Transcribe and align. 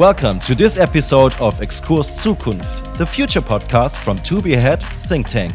Welcome 0.00 0.40
to 0.40 0.54
this 0.54 0.78
episode 0.78 1.34
of 1.40 1.60
Exkurs 1.60 2.08
Zukunft, 2.08 2.96
the 2.96 3.04
future 3.04 3.42
podcast 3.42 3.98
from 3.98 4.16
To 4.20 4.40
Be 4.40 4.54
Ahead 4.54 4.82
Think 4.82 5.28
Tank. 5.28 5.54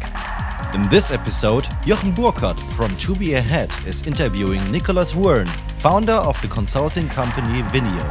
In 0.72 0.88
this 0.88 1.10
episode, 1.10 1.66
Jochen 1.84 2.14
Burkhardt 2.14 2.60
from 2.60 2.96
To 2.98 3.16
Be 3.16 3.34
Ahead 3.34 3.72
is 3.88 4.06
interviewing 4.06 4.62
Nicholas 4.70 5.14
Wern, 5.14 5.48
founder 5.80 6.12
of 6.12 6.40
the 6.42 6.46
consulting 6.46 7.08
company 7.08 7.60
Vineo. 7.72 8.08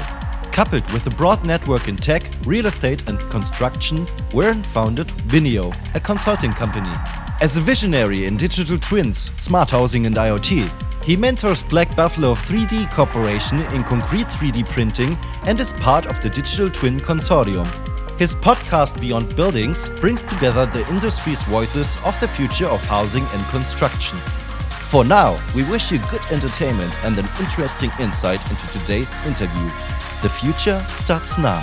Coupled 0.52 0.84
with 0.91 1.07
a 1.07 1.11
broad 1.11 1.45
network 1.45 1.88
in 1.88 1.95
tech, 1.95 2.29
real 2.45 2.65
estate, 2.65 3.07
and 3.07 3.17
construction, 3.31 4.05
Wern 4.31 4.65
founded 4.65 5.07
Vineo, 5.29 5.73
a 5.95 6.02
consulting 6.02 6.52
company. 6.52 6.91
As 7.39 7.55
a 7.55 7.61
visionary 7.61 8.25
in 8.25 8.36
digital 8.36 8.77
twins, 8.77 9.31
smart 9.38 9.71
housing, 9.71 10.05
and 10.05 10.17
IoT, 10.17 10.70
he 11.05 11.16
mentors 11.16 11.62
Black 11.62 11.95
Buffalo 11.95 12.34
3D 12.34 12.91
Corporation 12.91 13.62
in 13.76 13.84
concrete 13.84 14.26
3D 14.26 14.68
printing 14.68 15.16
and 15.45 15.59
is 15.59 15.72
part 15.73 16.08
of 16.08 16.20
the 16.22 16.30
Digital 16.31 16.68
Twin 16.68 17.00
Consortium. 17.00 17.68
His 18.18 18.34
podcast 18.34 19.00
Beyond 19.00 19.36
Buildings 19.36 19.88
brings 20.02 20.23
together 20.23 20.66
the 20.66 20.84
industry's 20.90 21.44
voices 21.44 22.00
of 22.05 22.20
the 22.20 22.28
future 22.28 22.66
of 22.66 22.84
housing 22.86 23.23
and 23.23 23.45
construction. 23.50 24.18
For 24.18 25.05
now, 25.05 25.40
we 25.55 25.64
wish 25.66 25.91
you 25.91 26.00
good 26.09 26.22
entertainment 26.31 26.95
and 27.06 27.16
an 27.20 27.28
interesting 27.40 27.92
insight 28.00 28.42
into 28.50 28.67
today's 28.70 29.14
interview. 29.28 29.70
The 30.23 30.30
future 30.30 30.84
starts 30.90 31.38
now. 31.38 31.62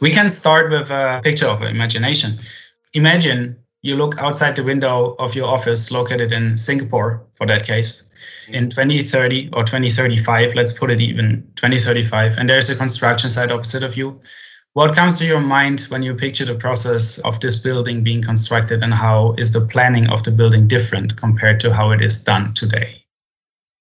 We 0.00 0.10
can 0.10 0.28
start 0.28 0.72
with 0.72 0.90
a 0.90 1.20
picture 1.22 1.46
of 1.46 1.62
imagination. 1.62 2.32
Imagine 2.94 3.58
you 3.82 3.96
look 3.96 4.18
outside 4.18 4.56
the 4.56 4.62
window 4.62 5.14
of 5.18 5.34
your 5.34 5.46
office 5.46 5.90
located 5.90 6.32
in 6.32 6.58
Singapore, 6.58 7.22
for 7.34 7.46
that 7.46 7.64
case, 7.64 8.10
mm-hmm. 8.44 8.54
in 8.54 8.70
2030 8.70 9.50
or 9.54 9.64
2035, 9.64 10.54
let's 10.54 10.72
put 10.72 10.90
it 10.90 11.00
even 11.00 11.42
2035, 11.56 12.38
and 12.38 12.48
there's 12.48 12.68
a 12.68 12.76
construction 12.76 13.30
site 13.30 13.50
opposite 13.50 13.82
of 13.82 13.96
you. 13.96 14.20
What 14.74 14.94
comes 14.94 15.18
to 15.18 15.26
your 15.26 15.40
mind 15.40 15.82
when 15.88 16.02
you 16.02 16.14
picture 16.14 16.44
the 16.44 16.54
process 16.54 17.18
of 17.20 17.40
this 17.40 17.60
building 17.60 18.04
being 18.04 18.22
constructed, 18.22 18.82
and 18.82 18.94
how 18.94 19.34
is 19.38 19.52
the 19.52 19.66
planning 19.66 20.08
of 20.08 20.22
the 20.22 20.30
building 20.30 20.68
different 20.68 21.16
compared 21.16 21.58
to 21.60 21.74
how 21.74 21.90
it 21.90 22.02
is 22.02 22.22
done 22.22 22.54
today? 22.54 22.99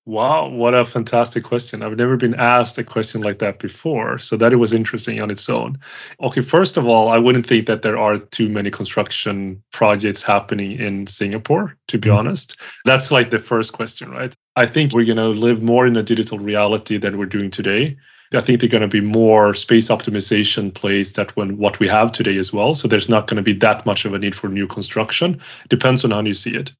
Wow, 0.05 0.49
what 0.49 0.73
a 0.73 0.85
fantastic 0.85 1.43
question. 1.43 1.83
I've 1.83 1.97
never 1.97 2.17
been 2.17 2.33
asked 2.33 2.79
a 2.79 2.83
question 2.83 3.21
like 3.21 3.37
that 3.39 3.59
before. 3.59 4.17
So 4.17 4.37
that 4.37 4.53
it 4.53 4.55
was 4.55 4.73
interesting 4.73 5.21
on 5.21 5.29
its 5.29 5.47
own. 5.47 5.77
Okay, 6.21 6.41
first 6.41 6.77
of 6.77 6.87
all, 6.87 7.09
I 7.09 7.19
wouldn't 7.19 7.45
think 7.45 7.67
that 7.67 7.83
there 7.83 7.97
are 7.97 8.17
too 8.17 8.49
many 8.49 8.71
construction 8.71 9.61
projects 9.71 10.23
happening 10.23 10.79
in 10.79 11.05
Singapore, 11.05 11.75
to 11.89 11.97
be 11.99 12.09
mm-hmm. 12.09 12.17
honest. 12.17 12.55
That's 12.85 13.11
like 13.11 13.29
the 13.29 13.39
first 13.39 13.73
question, 13.73 14.09
right? 14.09 14.33
I 14.55 14.65
think 14.65 14.93
we're 14.93 15.05
going 15.05 15.17
to 15.17 15.27
live 15.27 15.61
more 15.61 15.85
in 15.85 15.95
a 15.95 16.01
digital 16.01 16.39
reality 16.39 16.97
than 16.97 17.17
we're 17.17 17.25
doing 17.25 17.51
today. 17.51 17.95
I 18.33 18.41
think 18.41 18.59
there's 18.59 18.71
going 18.71 18.81
to 18.81 18.87
be 18.87 19.01
more 19.01 19.55
space 19.55 19.89
optimization 19.89 20.73
plays 20.73 21.13
that 21.13 21.35
when 21.35 21.57
what 21.57 21.79
we 21.79 21.87
have 21.87 22.11
today 22.11 22.37
as 22.37 22.53
well. 22.53 22.75
So 22.75 22.87
there's 22.87 23.09
not 23.09 23.27
going 23.27 23.37
to 23.37 23.43
be 23.43 23.53
that 23.53 23.85
much 23.85 24.05
of 24.05 24.13
a 24.13 24.19
need 24.19 24.35
for 24.35 24.49
new 24.49 24.67
construction. 24.67 25.41
Depends 25.67 26.05
on 26.05 26.11
how 26.11 26.21
you 26.21 26.35
see 26.35 26.55
it. 26.55 26.71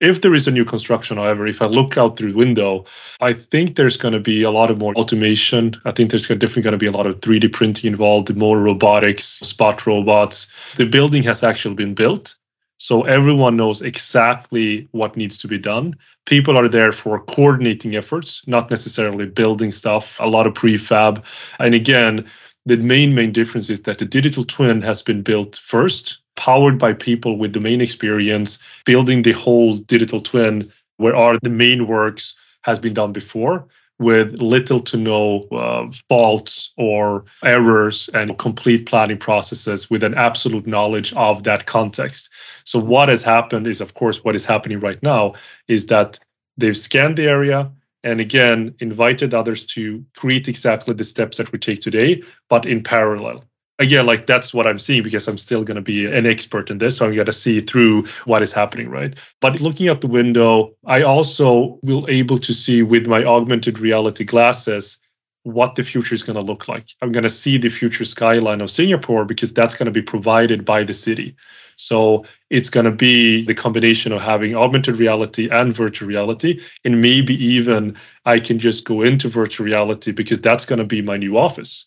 If 0.00 0.20
there 0.20 0.34
is 0.34 0.46
a 0.46 0.50
new 0.50 0.64
construction, 0.64 1.16
however, 1.16 1.46
if 1.46 1.62
I 1.62 1.66
look 1.66 1.96
out 1.96 2.18
through 2.18 2.32
the 2.32 2.38
window, 2.38 2.84
I 3.22 3.32
think 3.32 3.76
there's 3.76 3.96
going 3.96 4.12
to 4.12 4.20
be 4.20 4.42
a 4.42 4.50
lot 4.50 4.70
of 4.70 4.76
more 4.76 4.94
automation. 4.94 5.74
I 5.86 5.92
think 5.92 6.10
there's 6.10 6.26
definitely 6.26 6.62
going 6.62 6.72
to 6.72 6.78
be 6.78 6.86
a 6.86 6.92
lot 6.92 7.06
of 7.06 7.20
3D 7.20 7.50
printing 7.52 7.92
involved, 7.92 8.34
more 8.36 8.58
robotics, 8.58 9.24
spot 9.24 9.86
robots. 9.86 10.48
The 10.76 10.84
building 10.84 11.22
has 11.22 11.42
actually 11.42 11.76
been 11.76 11.94
built. 11.94 12.36
So 12.78 13.02
everyone 13.02 13.56
knows 13.56 13.80
exactly 13.80 14.86
what 14.92 15.16
needs 15.16 15.38
to 15.38 15.48
be 15.48 15.56
done. 15.56 15.96
People 16.26 16.58
are 16.58 16.68
there 16.68 16.92
for 16.92 17.20
coordinating 17.20 17.96
efforts, 17.96 18.42
not 18.46 18.70
necessarily 18.70 19.24
building 19.24 19.70
stuff, 19.70 20.18
a 20.20 20.26
lot 20.28 20.46
of 20.46 20.52
prefab. 20.52 21.24
And 21.58 21.74
again, 21.74 22.28
the 22.66 22.76
main, 22.76 23.14
main 23.14 23.32
difference 23.32 23.70
is 23.70 23.80
that 23.82 23.96
the 23.96 24.04
digital 24.04 24.44
twin 24.44 24.82
has 24.82 25.00
been 25.00 25.22
built 25.22 25.56
first 25.56 26.18
powered 26.36 26.78
by 26.78 26.92
people 26.92 27.38
with 27.38 27.52
domain 27.52 27.80
experience, 27.80 28.58
building 28.84 29.22
the 29.22 29.32
whole 29.32 29.76
digital 29.76 30.20
twin 30.20 30.70
where 30.98 31.16
are 31.16 31.38
the 31.42 31.50
main 31.50 31.86
works 31.86 32.34
has 32.62 32.78
been 32.78 32.94
done 32.94 33.12
before 33.12 33.66
with 33.98 34.40
little 34.42 34.80
to 34.80 34.96
no 34.96 35.42
uh, 35.52 35.90
faults 36.08 36.72
or 36.76 37.24
errors 37.44 38.10
and 38.12 38.36
complete 38.38 38.86
planning 38.86 39.16
processes 39.16 39.88
with 39.88 40.02
an 40.02 40.14
absolute 40.14 40.66
knowledge 40.66 41.14
of 41.14 41.44
that 41.44 41.66
context. 41.66 42.30
So 42.64 42.78
what 42.78 43.08
has 43.08 43.22
happened 43.22 43.66
is 43.66 43.80
of 43.80 43.94
course 43.94 44.22
what 44.22 44.34
is 44.34 44.44
happening 44.44 44.80
right 44.80 45.02
now 45.02 45.34
is 45.68 45.86
that 45.86 46.18
they've 46.58 46.76
scanned 46.76 47.16
the 47.16 47.26
area 47.26 47.70
and 48.04 48.20
again 48.20 48.74
invited 48.80 49.32
others 49.32 49.64
to 49.66 50.04
create 50.16 50.48
exactly 50.48 50.94
the 50.94 51.04
steps 51.04 51.38
that 51.38 51.50
we 51.52 51.58
take 51.58 51.80
today 51.80 52.22
but 52.48 52.66
in 52.66 52.82
parallel 52.82 53.44
again 53.78 54.06
like 54.06 54.26
that's 54.26 54.54
what 54.54 54.66
i'm 54.66 54.78
seeing 54.78 55.02
because 55.02 55.28
i'm 55.28 55.38
still 55.38 55.62
going 55.62 55.76
to 55.76 55.82
be 55.82 56.06
an 56.06 56.26
expert 56.26 56.70
in 56.70 56.78
this 56.78 56.96
so 56.96 57.06
i'm 57.06 57.14
going 57.14 57.26
to 57.26 57.32
see 57.32 57.60
through 57.60 58.06
what 58.24 58.42
is 58.42 58.52
happening 58.52 58.88
right? 58.88 59.16
But 59.40 59.60
looking 59.60 59.88
out 59.88 60.00
the 60.00 60.06
window 60.06 60.74
i 60.86 61.02
also 61.02 61.78
will 61.82 62.06
able 62.08 62.38
to 62.38 62.52
see 62.54 62.82
with 62.82 63.06
my 63.06 63.24
augmented 63.24 63.78
reality 63.78 64.24
glasses 64.24 64.98
what 65.42 65.76
the 65.76 65.84
future 65.84 66.12
is 66.12 66.24
going 66.24 66.34
to 66.34 66.42
look 66.42 66.66
like. 66.66 66.88
I'm 67.02 67.12
going 67.12 67.22
to 67.22 67.30
see 67.30 67.56
the 67.56 67.68
future 67.68 68.04
skyline 68.04 68.60
of 68.60 68.70
singapore 68.70 69.24
because 69.24 69.52
that's 69.52 69.76
going 69.76 69.86
to 69.86 69.92
be 69.92 70.02
provided 70.02 70.64
by 70.64 70.82
the 70.82 70.94
city. 70.94 71.36
So 71.76 72.24
it's 72.50 72.70
going 72.70 72.86
to 72.86 72.90
be 72.90 73.44
the 73.44 73.54
combination 73.54 74.10
of 74.12 74.22
having 74.22 74.56
augmented 74.56 74.96
reality 74.96 75.48
and 75.50 75.74
virtual 75.74 76.08
reality 76.08 76.60
and 76.84 77.02
maybe 77.02 77.34
even 77.44 77.96
i 78.24 78.40
can 78.40 78.58
just 78.58 78.84
go 78.84 79.02
into 79.02 79.28
virtual 79.28 79.66
reality 79.66 80.10
because 80.10 80.40
that's 80.40 80.64
going 80.64 80.78
to 80.78 80.84
be 80.84 81.02
my 81.02 81.16
new 81.16 81.36
office 81.36 81.86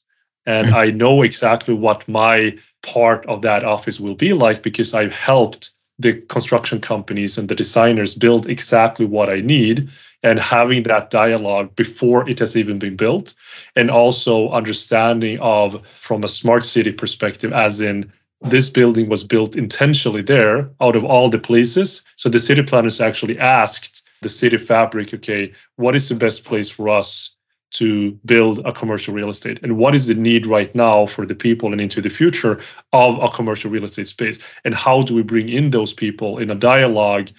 and 0.49 0.67
mm-hmm. 0.67 0.77
I 0.77 0.85
know 0.87 1.21
exactly 1.21 1.75
what 1.75 2.07
my 2.07 2.57
part 2.81 3.23
of 3.27 3.43
that 3.43 3.63
office 3.63 3.99
will 3.99 4.15
be 4.15 4.33
like 4.33 4.63
because 4.63 4.93
I've 4.95 5.13
helped 5.13 5.69
the 5.99 6.13
construction 6.35 6.81
companies 6.81 7.37
and 7.37 7.47
the 7.47 7.55
designers 7.55 8.15
build 8.15 8.47
exactly 8.47 9.05
what 9.05 9.29
I 9.29 9.41
need 9.41 9.87
and 10.23 10.39
having 10.39 10.83
that 10.83 11.11
dialogue 11.11 11.75
before 11.75 12.27
it 12.27 12.39
has 12.39 12.57
even 12.57 12.79
been 12.79 12.95
built 12.95 13.33
and 13.75 13.91
also 13.91 14.49
understanding 14.49 15.37
of 15.39 15.81
from 16.01 16.23
a 16.23 16.27
smart 16.27 16.65
city 16.65 16.91
perspective 16.91 17.53
as 17.53 17.79
in 17.79 18.11
this 18.41 18.69
building 18.69 19.07
was 19.09 19.23
built 19.23 19.55
intentionally 19.55 20.21
there 20.21 20.69
out 20.81 20.95
of 20.95 21.03
all 21.03 21.29
the 21.29 21.37
places 21.37 22.01
so 22.15 22.29
the 22.29 22.39
city 22.39 22.63
planners 22.63 23.01
actually 23.01 23.37
asked 23.37 24.09
the 24.21 24.29
city 24.29 24.57
fabric 24.57 25.13
okay 25.13 25.51
what 25.75 25.95
is 25.95 26.07
the 26.09 26.15
best 26.15 26.45
place 26.45 26.69
for 26.69 26.89
us 26.89 27.35
to 27.71 28.11
build 28.25 28.59
a 28.65 28.71
commercial 28.71 29.13
real 29.13 29.29
estate? 29.29 29.59
And 29.63 29.77
what 29.77 29.95
is 29.95 30.07
the 30.07 30.15
need 30.15 30.45
right 30.45 30.73
now 30.73 31.05
for 31.05 31.25
the 31.25 31.35
people 31.35 31.71
and 31.71 31.81
into 31.81 32.01
the 32.01 32.09
future 32.09 32.59
of 32.93 33.21
a 33.21 33.29
commercial 33.29 33.69
real 33.69 33.85
estate 33.85 34.07
space? 34.07 34.39
And 34.65 34.73
how 34.73 35.01
do 35.01 35.13
we 35.13 35.21
bring 35.21 35.49
in 35.49 35.69
those 35.69 35.93
people 35.93 36.39
in 36.39 36.49
a 36.49 36.55
dialogue 36.55 37.29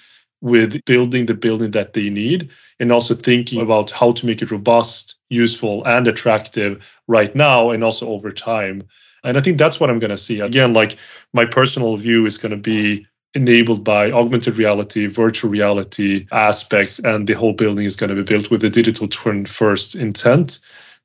with 0.41 0.83
building 0.85 1.27
the 1.27 1.35
building 1.35 1.71
that 1.73 1.93
they 1.93 2.09
need 2.09 2.49
and 2.79 2.93
also 2.93 3.15
thinking 3.15 3.61
about 3.61 3.91
how 3.91 4.13
to 4.13 4.27
make 4.27 4.41
it 4.41 4.51
robust 4.51 5.17
useful 5.29 5.85
and 5.85 6.07
attractive 6.07 6.83
right 7.09 7.35
now 7.35 7.71
and 7.71 7.85
also 7.85 8.09
over 8.09 8.31
time? 8.31 8.83
And 9.23 9.37
i 9.37 9.41
think 9.43 9.59
that's 9.59 9.79
what 9.79 9.91
i'm 9.91 9.99
going 9.99 10.11
to 10.11 10.17
see. 10.17 10.41
Again 10.41 10.73
like 10.73 10.97
my 11.35 11.45
personal 11.45 11.97
view 11.99 12.25
is 12.25 12.39
going 12.39 12.53
to 12.53 12.57
be 12.57 13.07
enabled 13.35 13.85
by 13.85 14.11
augmented 14.11 14.59
reality, 14.59 15.07
virtual 15.07 15.51
reality 15.51 16.27
aspects, 16.33 16.99
and 16.99 17.27
the 17.27 17.35
whole 17.35 17.53
building 17.53 17.85
is 17.85 17.97
going 17.97 18.11
to 18.11 18.17
be 18.17 18.23
built 18.23 18.51
with 18.51 18.65
a 18.65 18.71
digital 18.71 19.07
twin 19.07 19.47
first 19.47 19.95
intent, 19.95 20.59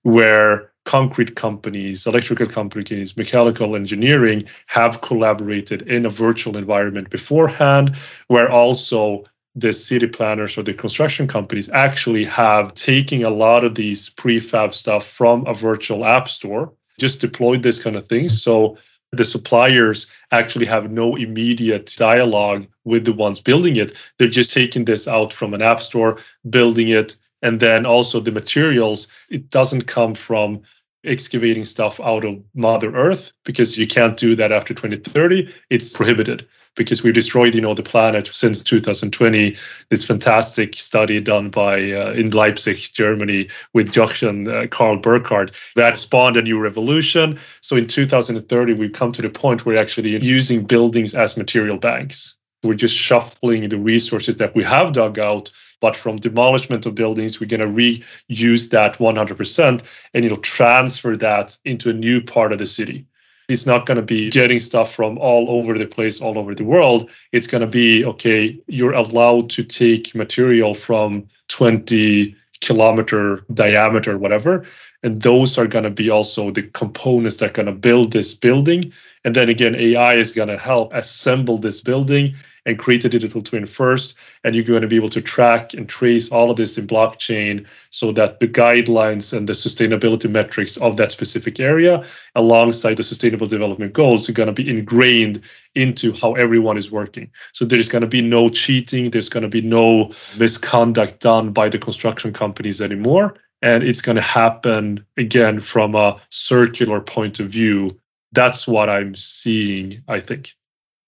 where 0.03 0.72
concrete 0.86 1.36
companies, 1.36 2.06
electrical 2.06 2.47
companies, 2.47 3.18
mechanical 3.18 3.75
engineering 3.75 4.44
have 4.68 5.02
collaborated 5.02 5.81
in 5.84 6.06
a 6.06 6.09
virtual 6.09 6.58
environment 6.58 7.09
beforehand, 7.09 7.95
where 8.27 8.51
also 8.51 9.24
the 9.56 9.72
city 9.72 10.07
planners 10.07 10.57
or 10.57 10.63
the 10.63 10.74
construction 10.74 11.27
companies 11.27 11.69
actually 11.69 12.25
have 12.25 12.74
taken 12.74 13.24
a 13.24 13.30
lot 13.30 13.63
of 13.63 13.75
these 13.75 14.10
prefab 14.12 14.74
stuff 14.74 15.07
from 15.07 15.45
a 15.48 15.54
virtual 15.54 16.06
app 16.06 16.27
store, 16.27 16.72
just 17.00 17.22
deployed 17.22 17.63
this 17.63 17.81
kind 17.81 17.95
of 17.95 18.07
thing. 18.07 18.30
So 18.30 18.77
the 19.12 19.25
suppliers 19.25 20.07
actually 20.31 20.66
have 20.66 20.92
no 20.92 21.16
immediate 21.16 21.94
dialogue 21.98 22.68
with 22.84 23.06
the 23.06 23.13
ones 23.13 23.40
building 23.40 23.75
it. 23.78 23.94
They're 24.18 24.28
just 24.28 24.52
taking 24.52 24.86
this 24.86 25.07
out 25.07 25.34
from 25.34 25.54
an 25.54 25.62
app 25.62 25.81
store, 25.81 26.19
building 26.50 26.90
it, 26.90 27.16
and 27.42 27.60
then 27.60 27.86
also 27.86 28.19
the 28.19 28.31
materials. 28.31 29.07
It 29.30 29.50
doesn't 29.50 29.84
come 29.84 30.16
from 30.16 30.62
excavating 31.04 31.63
stuff 31.63 32.00
out 32.00 32.25
of 32.25 32.42
Mother 32.56 32.96
Earth 32.96 33.31
because 33.44 33.78
you 33.78 33.88
can't 33.88 34.18
do 34.18 34.36
that 34.36 34.52
after 34.52 34.74
2030. 34.74 35.54
It's 35.69 35.96
prohibited 35.96 36.48
because 36.75 37.04
we've 37.04 37.13
destroyed, 37.13 37.56
you 37.56 37.62
know, 37.62 37.74
the 37.74 37.83
planet 37.83 38.30
since 38.31 38.62
2020. 38.62 39.56
This 39.89 40.04
fantastic 40.04 40.75
study 40.75 41.19
done 41.22 41.50
by 41.50 41.92
uh, 41.92 42.12
in 42.12 42.31
Leipzig, 42.31 42.77
Germany, 42.94 43.48
with 43.74 43.92
Jochen 43.92 44.48
uh, 44.48 44.68
Carl 44.69 44.98
Burkhardt 44.98 45.51
that 45.75 45.98
spawned 45.98 46.38
a 46.38 46.42
new 46.42 46.60
revolution. 46.60 47.39
So 47.62 47.75
in 47.75 47.88
2030, 47.88 48.74
we've 48.74 48.92
come 48.94 49.12
to 49.12 49.22
the 49.22 49.30
point 49.30 49.66
where 49.66 49.77
actually 49.77 50.18
using 50.24 50.66
buildings 50.66 51.16
as 51.16 51.38
material 51.38 51.77
banks. 51.77 52.36
We're 52.63 52.74
just 52.74 52.95
shuffling 52.95 53.69
the 53.69 53.77
resources 53.77 54.36
that 54.38 54.56
we 54.56 54.63
have 54.63 54.94
dug 54.94 55.19
out 55.19 55.51
But 55.81 55.95
from 55.95 56.18
demolishment 56.18 56.86
of 56.86 56.95
buildings, 56.95 57.39
we're 57.39 57.48
going 57.48 57.60
to 57.60 57.68
reuse 57.68 58.69
that 58.72 58.98
100% 58.98 59.83
and 60.13 60.25
know 60.30 60.38
transfer 60.38 61.18
that 61.18 61.57
into 61.66 61.89
a 61.89 61.94
new 61.94 62.22
part 62.22 62.51
of 62.54 62.60
the 62.60 62.68
city. 62.68 63.06
It's 63.47 63.65
not 63.65 63.86
going 63.86 63.97
to 63.97 64.03
be 64.03 64.30
getting 64.30 64.59
stuff 64.59 64.94
from 64.94 65.18
all 65.18 65.50
over 65.50 65.77
the 65.77 65.86
place, 65.86 66.21
all 66.21 66.38
over 66.38 66.56
the 66.56 66.63
world. 66.63 67.09
It's 67.31 67.47
going 67.47 67.62
to 67.62 67.68
be 67.68 68.03
okay, 68.06 68.59
you're 68.68 68.94
allowed 68.94 69.50
to 69.51 69.63
take 69.63 70.15
material 70.15 70.74
from 70.74 71.27
20 71.50 72.36
kilometer 72.62 73.45
diameter, 73.53 74.18
whatever. 74.18 74.65
And 75.03 75.21
those 75.21 75.57
are 75.57 75.68
going 75.68 75.83
to 75.83 75.92
be 75.92 76.09
also 76.09 76.51
the 76.51 76.63
components 76.63 77.38
that 77.38 77.51
are 77.51 77.63
going 77.63 77.68
to 77.68 77.71
build 77.71 78.12
this 78.12 78.33
building. 78.33 78.92
And 79.24 79.36
then 79.36 79.50
again, 79.50 79.75
AI 79.75 80.15
is 80.15 80.31
going 80.31 80.48
to 80.48 80.57
help 80.57 80.94
assemble 80.94 81.57
this 81.57 81.81
building 81.81 82.36
and 82.65 82.79
create 82.79 83.06
a 83.06 83.09
digital 83.09 83.41
twin 83.41 83.65
first. 83.65 84.15
And 84.44 84.56
you're 84.56 84.63
going 84.63 84.81
to 84.81 84.88
be 84.88 84.95
able 84.95 85.09
to 85.09 85.21
track 85.21 85.73
and 85.73 85.88
trace 85.88 86.29
all 86.29 86.50
of 86.50 86.57
this 86.57 86.77
in 86.77 86.88
blockchain 86.88 87.65
so 87.91 88.12
that 88.13 88.39
the 88.39 88.47
guidelines 88.47 89.35
and 89.35 89.47
the 89.47 89.53
sustainability 89.53 90.29
metrics 90.29 90.77
of 90.77 90.97
that 90.97 91.12
specific 91.12 91.59
area, 91.59 92.03
alongside 92.35 92.97
the 92.97 93.03
sustainable 93.03 93.47
development 93.47 93.94
goals, 93.94 94.27
are 94.27 94.33
going 94.33 94.47
to 94.47 94.53
be 94.53 94.69
ingrained 94.69 95.41
into 95.75 96.13
how 96.13 96.33
everyone 96.33 96.77
is 96.77 96.91
working. 96.91 97.29
So 97.53 97.65
there's 97.65 97.89
going 97.89 98.01
to 98.01 98.07
be 98.07 98.21
no 98.21 98.50
cheating, 98.50 99.12
there's 99.12 99.29
going 99.29 99.44
to 99.44 99.50
be 99.50 99.62
no 99.62 100.13
misconduct 100.38 101.19
done 101.19 101.51
by 101.51 101.69
the 101.69 101.77
construction 101.77 102.33
companies 102.33 102.81
anymore. 102.81 103.35
And 103.62 103.83
it's 103.83 104.01
going 104.01 104.15
to 104.15 104.21
happen 104.21 105.06
again 105.17 105.59
from 105.59 105.95
a 105.95 106.19
circular 106.29 107.01
point 107.01 107.39
of 107.39 107.50
view. 107.50 107.89
That's 108.31 108.67
what 108.67 108.89
I'm 108.89 109.15
seeing, 109.15 110.03
I 110.07 110.19
think. 110.19 110.53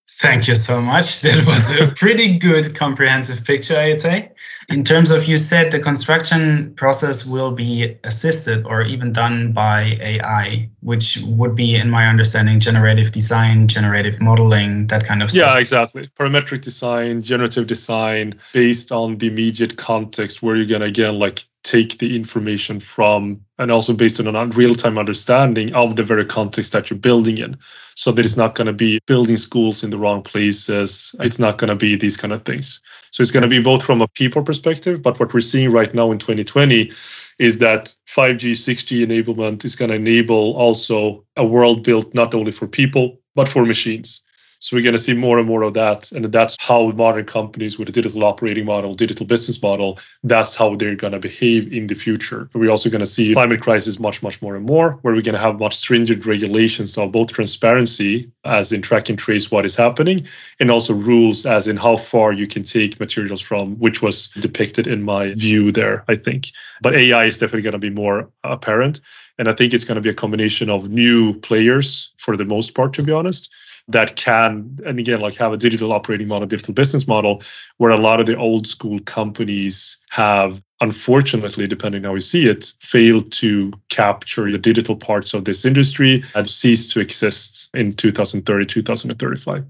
Thank 0.09 0.47
you 0.47 0.55
so 0.55 0.81
much. 0.81 1.21
That 1.27 1.45
was 1.45 1.69
a 1.71 1.87
pretty 1.93 2.37
good 2.37 2.73
comprehensive 2.73 3.45
picture, 3.45 3.77
I'd 3.77 4.01
say. 4.01 4.31
In 4.69 4.83
terms 4.83 5.11
of, 5.11 5.25
you 5.25 5.37
said 5.37 5.71
the 5.71 5.79
construction 5.79 6.73
process 6.75 7.25
will 7.25 7.51
be 7.51 7.97
assisted 8.03 8.65
or 8.65 8.81
even 8.81 9.11
done 9.11 9.51
by 9.51 9.97
AI, 10.01 10.69
which 10.81 11.17
would 11.25 11.55
be, 11.55 11.75
in 11.75 11.89
my 11.89 12.07
understanding, 12.07 12.59
generative 12.59 13.11
design, 13.11 13.67
generative 13.67 14.21
modeling, 14.21 14.87
that 14.87 15.05
kind 15.05 15.21
of 15.21 15.29
stuff. 15.29 15.39
Yeah, 15.39 15.59
exactly. 15.59 16.09
Parametric 16.17 16.61
design, 16.61 17.21
generative 17.21 17.67
design, 17.67 18.39
based 18.53 18.91
on 18.91 19.17
the 19.17 19.27
immediate 19.27 19.77
context 19.77 20.41
where 20.41 20.55
you're 20.55 20.65
going 20.65 20.81
to, 20.81 20.87
again, 20.87 21.19
like 21.19 21.45
take 21.67 21.97
the 21.97 22.15
information 22.15 22.79
from 22.79 23.41
and 23.59 23.71
also 23.71 23.93
based 23.93 24.19
on 24.19 24.33
a 24.33 24.45
real-time 24.47 24.97
understanding 24.97 25.73
of 25.73 25.95
the 25.95 26.03
very 26.03 26.25
context 26.25 26.71
that 26.71 26.89
you're 26.89 26.99
building 26.99 27.37
in. 27.37 27.57
So 27.95 28.11
that 28.11 28.25
it's 28.25 28.37
not 28.37 28.55
going 28.55 28.67
to 28.67 28.73
be 28.73 28.99
building 29.07 29.37
schools 29.37 29.83
in 29.83 29.89
the 29.89 29.97
wrong 29.97 30.21
places. 30.21 31.15
It's 31.19 31.39
not 31.39 31.57
going 31.57 31.69
to 31.69 31.75
be 31.75 31.95
these 31.95 32.15
kind 32.15 32.31
of 32.31 32.45
things. 32.45 32.79
So 33.11 33.21
it's 33.21 33.31
going 33.31 33.41
to 33.41 33.49
be 33.49 33.59
both 33.59 33.83
from 33.83 34.01
a 34.01 34.07
people 34.07 34.43
perspective 34.43 35.01
but 35.01 35.19
what 35.19 35.33
we're 35.33 35.41
seeing 35.41 35.71
right 35.71 35.93
now 35.93 36.11
in 36.11 36.19
2020 36.19 36.91
is 37.39 37.57
that 37.59 37.93
5g 38.07 38.51
6g 38.51 39.05
enablement 39.05 39.63
is 39.65 39.75
going 39.75 39.89
to 39.89 39.95
enable 39.95 40.55
also 40.55 41.23
a 41.35 41.45
world 41.45 41.83
built 41.83 42.13
not 42.13 42.33
only 42.33 42.51
for 42.51 42.67
people 42.67 43.19
but 43.35 43.47
for 43.49 43.65
machines 43.65 44.21
so 44.59 44.75
we're 44.75 44.83
going 44.83 44.93
to 44.93 44.99
see 44.99 45.13
more 45.13 45.37
and 45.37 45.47
more 45.47 45.61
of 45.61 45.73
that. 45.75 46.11
And 46.11 46.25
that's 46.25 46.55
how 46.59 46.89
modern 46.91 47.25
companies 47.25 47.77
with 47.77 47.89
a 47.89 47.91
digital 47.91 48.23
operating 48.23 48.65
model, 48.65 48.93
digital 48.93 49.25
business 49.25 49.61
model, 49.61 49.99
that's 50.23 50.55
how 50.55 50.75
they're 50.75 50.95
going 50.95 51.13
to 51.13 51.19
behave 51.19 51.71
in 51.71 51.87
the 51.87 51.95
future. 51.95 52.49
We're 52.53 52.71
also 52.71 52.89
going 52.89 52.99
to 52.99 53.05
see 53.05 53.33
climate 53.33 53.61
crisis 53.61 53.99
much, 53.99 54.23
much 54.23 54.41
more 54.41 54.55
and 54.55 54.65
more, 54.65 54.93
where 55.01 55.13
we're 55.13 55.21
going 55.21 55.35
to 55.35 55.41
have 55.41 55.59
much 55.59 55.75
stringent 55.77 56.25
regulations 56.25 56.97
of 56.97 57.11
both 57.11 57.31
transparency, 57.31 58.31
as 58.45 58.71
in 58.71 58.81
track 58.81 59.09
and 59.09 59.19
trace 59.19 59.51
what 59.51 59.65
is 59.65 59.75
happening, 59.75 60.27
and 60.59 60.71
also 60.71 60.93
rules 60.93 61.45
as 61.45 61.67
in 61.67 61.77
how 61.77 61.97
far 61.97 62.31
you 62.31 62.47
can 62.47 62.63
take 62.63 62.99
materials 62.99 63.41
from, 63.41 63.75
which 63.75 64.01
was 64.01 64.29
depicted 64.39 64.87
in 64.87 65.03
my 65.03 65.33
view 65.33 65.71
there, 65.71 66.03
I 66.07 66.15
think. 66.15 66.51
But 66.81 66.95
AI 66.95 67.25
is 67.25 67.37
definitely 67.37 67.61
going 67.61 67.73
to 67.73 67.79
be 67.79 67.89
more 67.91 68.29
apparent. 68.43 69.01
And 69.39 69.47
I 69.47 69.53
think 69.53 69.75
it's 69.75 69.83
going 69.83 69.97
to 69.97 70.01
be 70.01 70.09
a 70.09 70.15
combination 70.15 70.67
of 70.67 70.89
new 70.89 71.39
players 71.41 72.11
for 72.17 72.35
the 72.35 72.45
most 72.45 72.73
part, 72.73 72.93
to 72.93 73.03
be 73.03 73.11
honest 73.11 73.51
that 73.87 74.15
can 74.15 74.77
and 74.85 74.99
again 74.99 75.21
like 75.21 75.35
have 75.35 75.53
a 75.53 75.57
digital 75.57 75.93
operating 75.93 76.27
model 76.27 76.47
digital 76.47 76.73
business 76.73 77.07
model 77.07 77.41
where 77.77 77.91
a 77.91 77.97
lot 77.97 78.19
of 78.19 78.25
the 78.25 78.35
old 78.35 78.67
school 78.67 78.99
companies 79.01 79.97
have 80.09 80.61
unfortunately 80.81 81.67
depending 81.67 82.03
how 82.03 82.13
we 82.13 82.19
see 82.19 82.47
it 82.47 82.73
failed 82.81 83.31
to 83.31 83.71
capture 83.89 84.51
the 84.51 84.57
digital 84.57 84.95
parts 84.95 85.33
of 85.33 85.45
this 85.45 85.65
industry 85.65 86.23
and 86.35 86.49
ceased 86.49 86.91
to 86.91 86.99
exist 86.99 87.69
in 87.73 87.93
2030 87.93 88.65
2035 88.65 89.65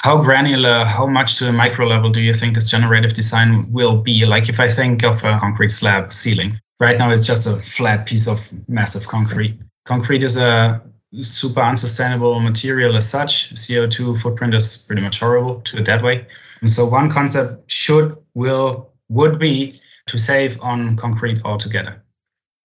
how 0.00 0.22
granular 0.22 0.84
how 0.84 1.06
much 1.06 1.36
to 1.38 1.48
a 1.48 1.52
micro 1.52 1.86
level 1.86 2.10
do 2.10 2.20
you 2.20 2.32
think 2.32 2.54
this 2.54 2.70
generative 2.70 3.14
design 3.14 3.66
will 3.72 4.00
be? 4.00 4.24
Like 4.24 4.48
if 4.48 4.60
i 4.60 4.68
think 4.68 5.02
of 5.02 5.24
a 5.24 5.38
concrete 5.38 5.70
slab 5.70 6.12
ceiling 6.12 6.58
right 6.80 6.96
now 6.98 7.10
it's 7.10 7.26
just 7.26 7.46
a 7.46 7.60
flat 7.62 8.06
piece 8.06 8.28
of 8.28 8.52
massive 8.68 9.06
concrete. 9.08 9.58
Concrete 9.84 10.22
is 10.22 10.36
a 10.36 10.80
super 11.20 11.60
unsustainable 11.60 12.40
material 12.40 12.96
as 12.96 13.08
such. 13.08 13.54
CO2 13.54 14.20
footprint 14.20 14.54
is 14.54 14.84
pretty 14.86 15.02
much 15.02 15.20
horrible 15.20 15.60
to 15.62 15.78
it 15.78 15.86
that 15.86 16.02
way. 16.02 16.26
And 16.60 16.68
so 16.68 16.86
one 16.86 17.10
concept 17.10 17.70
should, 17.70 18.16
will, 18.34 18.92
would 19.08 19.38
be 19.38 19.80
to 20.06 20.18
save 20.18 20.60
on 20.60 20.96
concrete 20.96 21.40
altogether. 21.44 22.02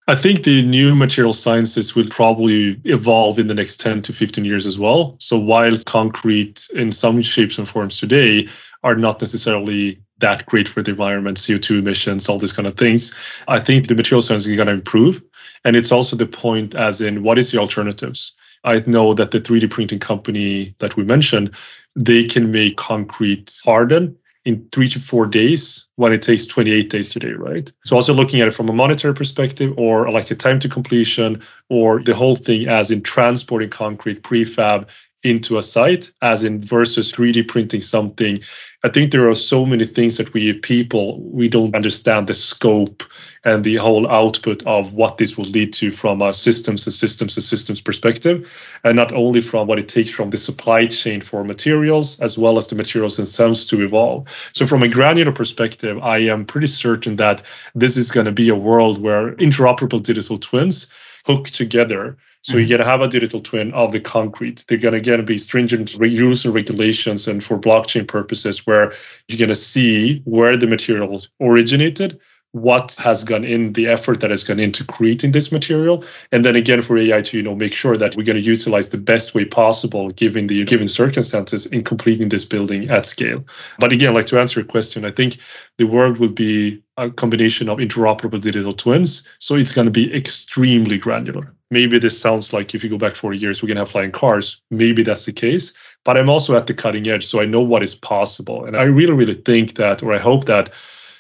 I 0.08 0.16
think 0.16 0.44
the 0.44 0.64
new 0.64 0.96
material 0.96 1.32
sciences 1.32 1.96
will 1.96 2.10
probably 2.10 2.82
evolve 2.84 3.40
in 3.40 3.48
the 3.48 3.54
next 3.54 3.80
10 3.80 4.02
to 4.04 4.14
15 4.14 4.44
years 4.44 4.66
as 4.66 4.78
well. 4.78 5.16
So 5.20 5.38
while 5.38 5.78
concrete 5.86 6.68
in 6.74 6.92
some 6.92 7.22
shapes 7.22 7.58
and 7.58 7.70
forms 7.70 8.00
today 8.00 8.50
are 8.84 8.96
not 8.96 9.22
necessarily 9.22 10.02
that 10.18 10.46
great 10.46 10.68
for 10.68 10.84
the 10.84 10.92
environment, 10.92 11.38
CO2 11.38 11.80
emissions, 11.80 12.28
all 12.28 12.38
these 12.38 12.52
kind 12.52 12.68
of 12.68 12.76
things, 12.76 13.16
I 13.48 13.60
think 13.60 13.88
the 13.88 13.96
material 13.96 14.22
science 14.22 14.46
is 14.46 14.58
going 14.58 14.68
to 14.68 14.74
improve. 14.74 15.22
And 15.66 15.76
it's 15.76 15.92
also 15.92 16.16
the 16.16 16.26
point 16.26 16.76
as 16.76 17.02
in 17.02 17.24
what 17.24 17.38
is 17.38 17.52
the 17.52 17.60
alternatives? 17.60 18.34
I 18.64 18.84
know 18.86 19.14
that 19.14 19.32
the 19.32 19.42
3D 19.42 19.70
printing 19.70 20.00
company 20.00 20.74
that 20.80 20.96
we 20.96 21.04
mentioned, 21.04 21.52
they 21.96 22.24
can 22.24 22.52
make 22.52 22.78
concrete 22.78 23.60
harden 23.64 24.16
in 24.46 24.68
three 24.72 24.90
to 24.90 25.00
four 25.00 25.26
days 25.26 25.88
when 25.96 26.12
it 26.12 26.22
takes 26.22 26.46
28 26.46 26.90
days 26.90 27.10
today, 27.10 27.32
right? 27.32 27.72
So 27.86 27.96
also 27.96 28.14
looking 28.14 28.42
at 28.42 28.48
it 28.48 28.54
from 28.54 28.70
a 28.70 28.74
monetary 28.74 29.14
perspective 29.14 29.74
or 29.78 30.12
like 30.12 30.30
a 30.32 30.36
time 30.36 30.60
to 30.60 30.70
completion 30.70 31.42
or 31.70 32.04
the 32.04 32.14
whole 32.14 32.36
thing 32.36 32.68
as 32.68 32.92
in 32.92 33.02
transporting 33.02 33.70
concrete 33.70 34.24
prefab 34.24 34.88
into 35.24 35.58
a 35.58 35.64
site 35.64 36.12
as 36.22 36.44
in 36.44 36.62
versus 36.62 37.12
3D 37.12 37.48
printing 37.48 37.82
something. 37.82 38.40
I 38.86 38.90
think 38.90 39.12
there 39.12 39.30
are 39.30 39.36
so 39.36 39.66
many 39.66 39.86
things 39.86 40.18
that 40.18 40.34
we 40.34 40.52
people 40.52 41.22
we 41.22 41.48
don't 41.48 41.74
understand 41.74 42.28
the 42.28 42.34
scope 42.34 43.04
and 43.46 43.64
the 43.64 43.78
whole 43.78 44.10
output 44.12 44.62
of 44.64 44.94
what 44.94 45.18
this 45.18 45.38
will 45.38 45.46
lead 45.46 45.72
to 45.74 45.92
from 45.92 46.22
a 46.22 46.34
systems 46.34 46.86
and 46.86 46.94
systems 46.94 47.38
and 47.38 47.44
systems 47.44 47.80
perspective, 47.80 48.46
and 48.84 48.98
not 48.98 49.14
only 49.14 49.42
from 49.42 49.68
what 49.68 49.80
it 49.80 49.88
takes 49.88 50.10
from 50.10 50.32
the 50.32 50.38
supply 50.38 50.86
chain 50.86 51.22
for 51.22 51.46
materials 51.46 52.20
as 52.20 52.38
well 52.38 52.58
as 52.58 52.68
the 52.68 52.76
materials 52.76 53.16
themselves 53.16 53.64
to 53.66 53.82
evolve. 53.82 54.28
So 54.52 54.68
from 54.68 54.84
a 54.84 54.90
granular 54.90 55.32
perspective, 55.32 55.98
I 56.04 56.18
am 56.20 56.46
pretty 56.46 56.68
certain 56.68 57.16
that 57.18 57.42
this 57.76 57.96
is 57.96 58.12
going 58.12 58.26
to 58.26 58.32
be 58.34 58.50
a 58.50 58.56
world 58.56 59.02
where 59.02 59.34
interoperable 59.36 60.04
digital 60.04 60.38
twins 60.38 60.88
hook 61.26 61.50
together 61.50 62.18
so 62.44 62.58
you're 62.58 62.64
mm-hmm. 62.64 62.70
going 62.72 62.82
to 62.82 62.86
have 62.86 63.02
a 63.02 63.08
digital 63.08 63.40
twin 63.40 63.74
of 63.74 63.94
the 63.94 64.02
concrete. 64.02 64.66
They're 64.68 64.78
going 64.78 64.94
to 64.94 65.00
get 65.00 65.18
to 65.18 65.24
be 65.24 65.38
stringent 65.38 65.96
rules 65.96 66.44
and 66.44 66.54
regulations, 66.54 67.28
and 67.28 67.44
for 67.44 67.58
blockchain 67.58 68.06
purposes, 68.06 68.68
where 68.68 68.94
you're 69.28 69.40
going 69.40 69.48
to 69.48 69.56
see 69.56 70.22
where 70.26 70.58
the 70.58 70.68
material 70.68 71.24
originated, 71.40 72.20
what 72.54 72.96
has 73.00 73.24
gone 73.24 73.44
in 73.44 73.74
the 73.74 73.88
effort 73.88 74.20
that 74.20 74.30
has 74.30 74.44
gone 74.44 74.60
into 74.60 74.84
creating 74.84 75.32
this 75.32 75.52
material 75.52 76.04
and 76.32 76.46
then 76.46 76.56
again 76.56 76.84
for 76.84 77.00
ai 77.00 77.20
to 77.20 77.38
you 77.38 77.42
know 77.42 77.56
make 77.56 77.74
sure 77.74 77.98
that 77.98 78.16
we're 78.16 78.24
going 78.24 78.38
to 78.38 78.44
utilize 78.44 78.90
the 78.90 78.98
best 78.98 79.34
way 79.34 79.44
possible 79.44 80.12
given 80.12 80.46
the 80.46 80.64
given 80.66 80.88
circumstances 80.88 81.66
in 81.68 81.84
completing 81.84 82.30
this 82.30 82.46
building 82.46 82.88
at 82.92 83.08
scale 83.08 83.44
but 83.80 83.92
again 83.92 84.14
like 84.14 84.28
to 84.28 84.40
answer 84.40 84.60
your 84.60 84.68
question 84.68 85.04
i 85.04 85.10
think 85.10 85.38
the 85.80 85.86
world 85.86 86.20
will 86.20 86.32
be 86.32 86.80
a 86.98 87.10
combination 87.10 87.70
of 87.70 87.80
interoperable 87.80 88.40
digital 88.40 88.72
twins 88.72 89.28
so 89.40 89.56
it's 89.56 89.72
going 89.72 89.86
to 89.86 89.92
be 89.92 90.14
extremely 90.14 91.00
granular 91.00 91.52
maybe 91.74 92.00
this 92.00 92.20
sounds 92.20 92.54
like 92.54 92.74
if 92.74 92.84
you 92.84 92.90
go 92.90 92.98
back 92.98 93.16
40 93.16 93.38
years 93.38 93.62
we're 93.62 93.68
going 93.68 93.78
to 93.78 93.82
have 93.82 93.92
flying 93.92 94.12
cars 94.12 94.62
maybe 94.72 95.04
that's 95.04 95.26
the 95.26 95.34
case 95.34 95.74
but 96.06 96.16
i'm 96.16 96.30
also 96.30 96.56
at 96.56 96.68
the 96.68 96.74
cutting 96.74 97.08
edge 97.08 97.26
so 97.26 97.42
i 97.42 97.46
know 97.46 97.62
what 97.62 97.84
is 97.84 97.96
possible 97.96 98.66
and 98.66 98.78
i 98.78 98.84
really 98.84 99.14
really 99.14 99.36
think 99.36 99.76
that 99.76 100.04
or 100.04 100.14
i 100.14 100.20
hope 100.20 100.46
that 100.46 100.72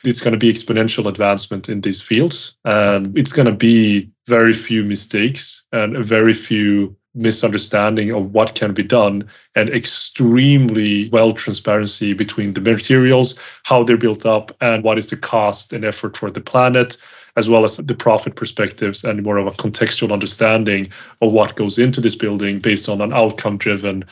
it's 0.03 0.19
going 0.19 0.33
to 0.33 0.37
be 0.37 0.51
exponential 0.51 1.07
advancement 1.07 1.69
in 1.69 1.81
these 1.81 2.01
fields. 2.01 2.55
And 2.65 3.17
it's 3.17 3.31
going 3.31 3.45
to 3.45 3.53
be 3.53 4.09
very 4.27 4.53
few 4.53 4.83
mistakes 4.83 5.63
and 5.71 5.97
very 6.03 6.33
few 6.33 6.95
misunderstanding 7.15 8.11
of 8.11 8.33
what 8.33 8.55
can 8.55 8.73
be 8.73 8.83
done 8.83 9.29
and 9.55 9.69
extremely 9.69 11.09
well 11.09 11.31
transparency 11.31 12.11
between 12.11 12.53
the 12.53 12.61
materials 12.61 13.37
how 13.61 13.83
they're 13.83 13.97
built 13.97 14.25
up 14.25 14.51
and 14.61 14.83
what 14.83 14.97
is 14.97 15.11
the 15.11 15.17
cost 15.17 15.73
and 15.73 15.85
effort 15.85 16.17
for 16.17 16.31
the 16.31 16.41
planet 16.41 16.97
as 17.35 17.49
well 17.49 17.65
as 17.65 17.77
the 17.77 17.95
profit 17.95 18.35
perspectives 18.35 19.03
and 19.03 19.23
more 19.23 19.37
of 19.37 19.47
a 19.47 19.51
contextual 19.51 20.11
understanding 20.11 20.87
of 21.21 21.31
what 21.31 21.55
goes 21.55 21.77
into 21.79 21.99
this 21.99 22.15
building 22.15 22.59
based 22.59 22.87
on 22.89 23.01
an 23.01 23.13
outcome 23.13 23.57
driven 23.57 24.03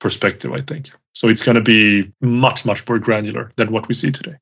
perspective 0.00 0.52
i 0.52 0.60
think 0.60 0.90
so 1.14 1.28
it's 1.28 1.42
going 1.42 1.54
to 1.54 1.60
be 1.62 2.10
much 2.20 2.64
much 2.64 2.86
more 2.88 2.98
granular 2.98 3.50
than 3.56 3.70
what 3.70 3.86
we 3.88 3.94
see 3.94 4.10
today 4.10 4.36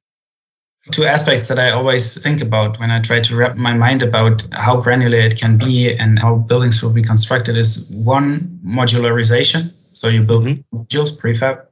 two 0.90 1.04
aspects 1.04 1.48
that 1.48 1.58
I 1.58 1.70
always 1.70 2.20
think 2.20 2.42
about 2.42 2.78
when 2.80 2.90
I 2.90 3.00
try 3.00 3.20
to 3.20 3.36
wrap 3.36 3.56
my 3.56 3.72
mind 3.72 4.02
about 4.02 4.44
how 4.52 4.80
granular 4.80 5.18
it 5.18 5.38
can 5.38 5.56
be 5.56 5.94
and 5.94 6.18
how 6.18 6.36
buildings 6.36 6.82
will 6.82 6.90
be 6.90 7.02
constructed 7.02 7.56
is 7.56 7.92
one 8.04 8.58
modularization. 8.66 9.72
So 9.92 10.08
you 10.08 10.24
build 10.24 10.44
mm-hmm. 10.44 10.76
modules, 10.76 11.16
prefab, 11.16 11.64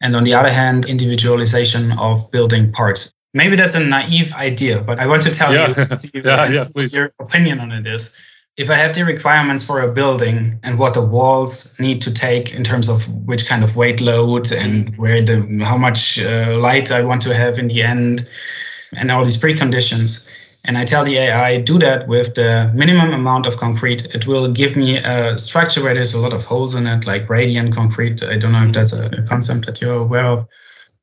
and 0.00 0.16
on 0.16 0.24
the 0.24 0.34
other 0.34 0.50
hand, 0.50 0.86
individualization 0.86 1.92
of 1.98 2.28
building 2.32 2.72
parts. 2.72 3.12
Maybe 3.36 3.54
that's 3.54 3.74
a 3.74 3.84
naive 3.84 4.32
idea, 4.34 4.80
but 4.80 4.98
I 4.98 5.06
want 5.06 5.22
to 5.24 5.30
tell 5.30 5.52
yeah. 5.52 5.68
you, 5.68 5.94
see 5.94 6.10
yeah, 6.14 6.48
yeah, 6.48 6.64
your 6.92 7.12
opinion 7.20 7.60
on 7.60 7.70
it 7.70 7.86
is. 7.86 8.16
If 8.56 8.70
I 8.70 8.76
have 8.76 8.94
the 8.94 9.04
requirements 9.04 9.62
for 9.62 9.82
a 9.82 9.92
building 9.92 10.58
and 10.62 10.78
what 10.78 10.94
the 10.94 11.02
walls 11.02 11.78
need 11.78 12.00
to 12.00 12.10
take 12.10 12.54
in 12.54 12.64
terms 12.64 12.88
of 12.88 13.06
which 13.26 13.46
kind 13.46 13.62
of 13.62 13.76
weight 13.76 14.00
load 14.00 14.50
and 14.50 14.96
where 14.96 15.22
the 15.22 15.36
how 15.62 15.76
much 15.76 16.18
uh, 16.18 16.56
light 16.58 16.90
I 16.90 17.04
want 17.04 17.20
to 17.22 17.34
have 17.34 17.58
in 17.58 17.68
the 17.68 17.82
end 17.82 18.26
and 18.96 19.10
all 19.10 19.22
these 19.22 19.38
preconditions 19.38 20.26
and 20.66 20.76
I 20.78 20.84
tell 20.84 21.04
the 21.04 21.16
AI 21.16 21.60
do 21.60 21.78
that 21.78 22.08
with 22.08 22.34
the 22.34 22.72
minimum 22.74 23.12
amount 23.12 23.46
of 23.46 23.56
concrete. 23.56 24.04
It 24.14 24.26
will 24.26 24.48
give 24.50 24.76
me 24.76 24.96
a 24.96 25.38
structure 25.38 25.82
where 25.82 25.94
there's 25.94 26.14
a 26.14 26.18
lot 26.18 26.32
of 26.32 26.44
holes 26.44 26.74
in 26.74 26.86
it 26.86 27.06
like 27.06 27.28
radiant 27.30 27.72
concrete. 27.72 28.22
I 28.22 28.36
don't 28.36 28.52
know 28.52 28.64
if 28.64 28.72
that's 28.72 28.92
a 28.92 29.22
concept 29.28 29.66
that 29.66 29.80
you're 29.80 29.94
aware 29.94 30.26
of 30.26 30.48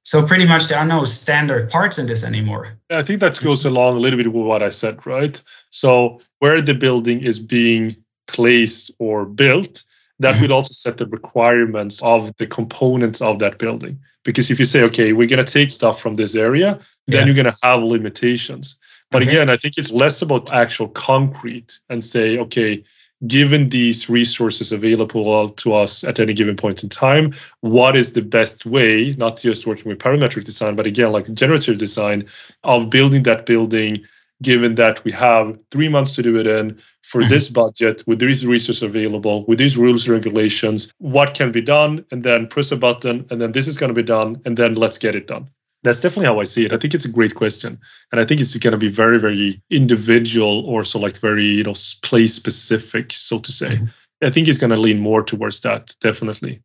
so 0.04 0.26
pretty 0.26 0.46
much 0.46 0.68
there 0.68 0.78
are 0.78 0.86
no 0.86 1.06
standard 1.06 1.70
parts 1.70 1.98
in 1.98 2.08
this 2.08 2.24
anymore. 2.24 2.78
I 2.90 3.04
think 3.04 3.22
that 3.22 3.40
goes 3.42 3.66
along 3.66 3.96
a 3.96 4.00
little 4.00 4.18
bit 4.18 4.32
with 4.32 4.46
what 4.46 4.62
I 4.62 4.70
said, 4.70 5.06
right? 5.06 5.42
So 5.70 6.22
where 6.40 6.62
the 6.62 6.74
building 6.74 7.22
is 7.22 7.40
being 7.40 7.96
placed 8.28 8.92
or 9.00 9.26
built, 9.26 9.84
that 10.20 10.36
mm-hmm. 10.36 10.44
will 10.44 10.54
also 10.54 10.74
set 10.74 10.98
the 10.98 11.08
requirements 11.08 12.02
of 12.04 12.36
the 12.38 12.48
components 12.48 13.22
of 13.22 13.40
that 13.40 13.58
building. 13.58 13.98
Because 14.24 14.52
if 14.52 14.60
you 14.60 14.66
say, 14.66 14.84
okay, 14.84 15.14
we're 15.14 15.28
going 15.28 15.44
to 15.44 15.52
take 15.52 15.72
stuff 15.72 16.00
from 16.02 16.16
this 16.16 16.36
area, 16.36 16.80
then 17.08 17.20
yeah. 17.20 17.26
you're 17.26 17.36
going 17.36 17.52
to 17.52 17.58
have 17.64 17.82
limitations. 17.82 18.78
But 19.10 19.22
okay. 19.22 19.32
again, 19.32 19.50
I 19.50 19.58
think 19.58 19.78
it's 19.78 19.92
less 19.92 20.22
about 20.22 20.52
actual 20.52 20.90
concrete 20.90 21.80
and 21.90 22.04
say, 22.04 22.38
okay, 22.40 22.84
given 23.28 23.70
these 23.70 24.10
resources 24.10 24.72
available 24.72 25.50
to 25.50 25.74
us 25.74 26.04
at 26.04 26.20
any 26.20 26.34
given 26.34 26.56
point 26.56 26.84
in 26.84 26.90
time, 26.90 27.34
what 27.62 27.96
is 27.96 28.14
the 28.14 28.22
best 28.22 28.66
way, 28.66 29.16
not 29.18 29.40
just 29.40 29.68
working 29.68 29.88
with 29.88 30.00
parametric 30.00 30.44
design, 30.44 30.76
but 30.76 30.88
again, 30.88 31.12
like 31.12 31.32
generative 31.34 31.78
design 31.78 32.28
of 32.64 32.90
building 32.90 33.24
that 33.24 33.46
building, 33.46 34.04
given 34.42 34.76
that 34.76 35.04
we 35.04 35.12
have 35.12 35.58
three 35.72 35.88
months 35.88 36.12
to 36.12 36.22
do 36.22 36.38
it 36.38 36.48
in 36.48 36.78
for 37.04 37.22
mm-hmm. 37.22 37.30
this 37.30 37.50
budget 37.50 38.04
with 38.08 38.20
these 38.20 38.46
resources 38.46 38.84
available, 38.84 39.46
with 39.46 39.60
these 39.60 39.78
rules 39.78 40.06
and 40.06 40.14
regulations, 40.14 40.92
what 40.98 41.34
can 41.34 41.52
be 41.52 41.62
done? 41.62 42.04
And 42.12 42.24
then 42.24 42.48
press 42.48 42.72
a 42.72 42.78
button, 42.78 43.26
and 43.30 43.40
then 43.40 43.54
this 43.54 43.68
is 43.68 43.78
going 43.78 43.94
to 43.94 43.94
be 43.94 44.04
done, 44.06 44.42
and 44.46 44.58
then 44.58 44.76
let's 44.76 44.98
get 44.98 45.16
it 45.16 45.28
done 45.28 45.48
that's 45.84 46.00
definitely 46.00 46.26
how 46.26 46.40
I 46.40 46.46
see 46.46 46.66
it. 46.66 46.74
I 46.74 46.78
think 46.78 46.94
it's 46.94 47.06
a 47.06 47.12
great 47.12 47.36
question, 47.36 47.80
and 48.12 48.20
I 48.22 48.26
think 48.26 48.42
it's 48.42 48.56
going 48.56 48.72
to 48.72 48.78
be 48.78 48.88
very, 48.88 49.20
very 49.20 49.62
individual, 49.70 50.66
or 50.66 50.84
so 50.84 51.00
like 51.00 51.18
very 51.20 51.46
you 51.46 51.64
know 51.64 51.74
place 52.02 52.34
specific, 52.34 53.14
so 53.14 53.40
to 53.40 53.52
say. 53.52 53.76
Mm-hmm. 53.76 54.26
I 54.26 54.32
think 54.32 54.48
it's 54.48 54.58
going 54.58 54.72
to 54.72 54.80
lean 54.80 55.00
more 55.00 55.22
towards 55.22 55.60
that, 55.62 55.94
definitely. 56.00 56.62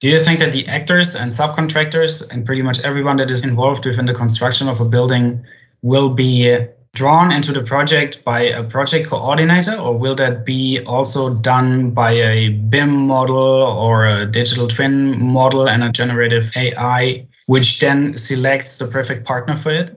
Do 0.00 0.08
you 0.08 0.18
think 0.18 0.38
that 0.40 0.52
the 0.52 0.66
actors 0.68 1.14
and 1.14 1.30
subcontractors 1.30 2.30
and 2.30 2.44
pretty 2.44 2.62
much 2.62 2.80
everyone 2.84 3.16
that 3.16 3.30
is 3.30 3.42
involved 3.42 3.86
within 3.86 4.06
the 4.06 4.14
construction 4.14 4.68
of 4.68 4.80
a 4.80 4.84
building 4.84 5.44
will 5.82 6.10
be 6.10 6.66
drawn 6.94 7.32
into 7.32 7.52
the 7.52 7.62
project 7.62 8.22
by 8.24 8.40
a 8.40 8.62
project 8.64 9.08
coordinator, 9.08 9.74
or 9.74 9.98
will 9.98 10.14
that 10.14 10.44
be 10.44 10.80
also 10.86 11.34
done 11.40 11.90
by 11.90 12.12
a 12.12 12.50
BIM 12.50 13.06
model 13.06 13.36
or 13.36 14.06
a 14.06 14.26
digital 14.26 14.66
twin 14.66 15.20
model 15.20 15.68
and 15.68 15.82
a 15.82 15.90
generative 15.90 16.52
AI 16.56 17.26
which 17.46 17.80
then 17.80 18.16
selects 18.18 18.78
the 18.78 18.86
perfect 18.88 19.26
partner 19.26 19.56
for 19.56 19.70
it? 19.70 19.95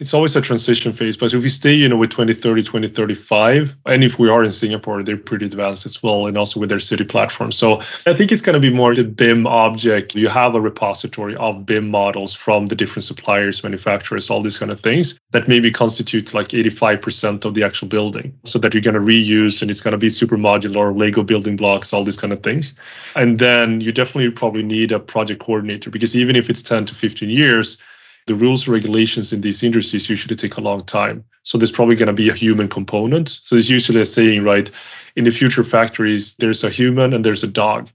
It's 0.00 0.12
always 0.12 0.34
a 0.34 0.40
transition 0.40 0.92
phase, 0.92 1.16
but 1.16 1.32
if 1.32 1.40
we 1.40 1.48
stay, 1.48 1.72
you 1.72 1.88
know, 1.88 1.96
with 1.96 2.10
2030, 2.10 2.64
2035, 2.64 3.76
and 3.86 4.02
if 4.02 4.18
we 4.18 4.28
are 4.28 4.42
in 4.42 4.50
Singapore, 4.50 5.04
they're 5.04 5.16
pretty 5.16 5.46
advanced 5.46 5.86
as 5.86 6.02
well, 6.02 6.26
and 6.26 6.36
also 6.36 6.58
with 6.58 6.68
their 6.68 6.80
city 6.80 7.04
platform. 7.04 7.52
So 7.52 7.80
I 8.04 8.12
think 8.12 8.32
it's 8.32 8.42
going 8.42 8.54
to 8.54 8.60
be 8.60 8.70
more 8.70 8.92
the 8.92 9.04
BIM 9.04 9.46
object. 9.46 10.16
You 10.16 10.26
have 10.26 10.56
a 10.56 10.60
repository 10.60 11.36
of 11.36 11.64
BIM 11.64 11.90
models 11.90 12.34
from 12.34 12.66
the 12.66 12.74
different 12.74 13.04
suppliers, 13.04 13.62
manufacturers, 13.62 14.30
all 14.30 14.42
these 14.42 14.58
kind 14.58 14.72
of 14.72 14.80
things 14.80 15.16
that 15.30 15.46
maybe 15.46 15.70
constitute 15.70 16.34
like 16.34 16.48
85% 16.48 17.44
of 17.44 17.54
the 17.54 17.62
actual 17.62 17.86
building, 17.86 18.36
so 18.44 18.58
that 18.58 18.74
you're 18.74 18.82
going 18.82 18.94
to 18.94 19.00
reuse, 19.00 19.62
and 19.62 19.70
it's 19.70 19.80
going 19.80 19.92
to 19.92 19.98
be 19.98 20.08
super 20.08 20.36
modular, 20.36 20.92
Lego 20.98 21.22
building 21.22 21.54
blocks, 21.54 21.92
all 21.92 22.02
these 22.02 22.16
kind 22.16 22.32
of 22.32 22.42
things. 22.42 22.76
And 23.14 23.38
then 23.38 23.80
you 23.80 23.92
definitely 23.92 24.32
probably 24.32 24.64
need 24.64 24.90
a 24.90 24.98
project 24.98 25.38
coordinator 25.38 25.88
because 25.88 26.16
even 26.16 26.34
if 26.34 26.50
it's 26.50 26.62
10 26.62 26.86
to 26.86 26.96
15 26.96 27.30
years, 27.30 27.78
the 28.26 28.34
rules 28.34 28.66
regulations 28.66 29.32
in 29.32 29.42
these 29.42 29.62
industries 29.62 30.08
usually 30.08 30.36
take 30.36 30.56
a 30.56 30.60
long 30.60 30.84
time. 30.84 31.24
So 31.42 31.58
there's 31.58 31.70
probably 31.70 31.96
going 31.96 32.06
to 32.06 32.12
be 32.12 32.30
a 32.30 32.34
human 32.34 32.68
component. 32.68 33.28
So 33.28 33.56
it's 33.56 33.68
usually 33.68 34.00
a 34.00 34.06
saying, 34.06 34.44
right? 34.44 34.70
In 35.16 35.24
the 35.24 35.30
future 35.30 35.64
factories, 35.64 36.34
there's 36.36 36.64
a 36.64 36.70
human 36.70 37.12
and 37.12 37.24
there's 37.24 37.44
a 37.44 37.48
dog, 37.48 37.90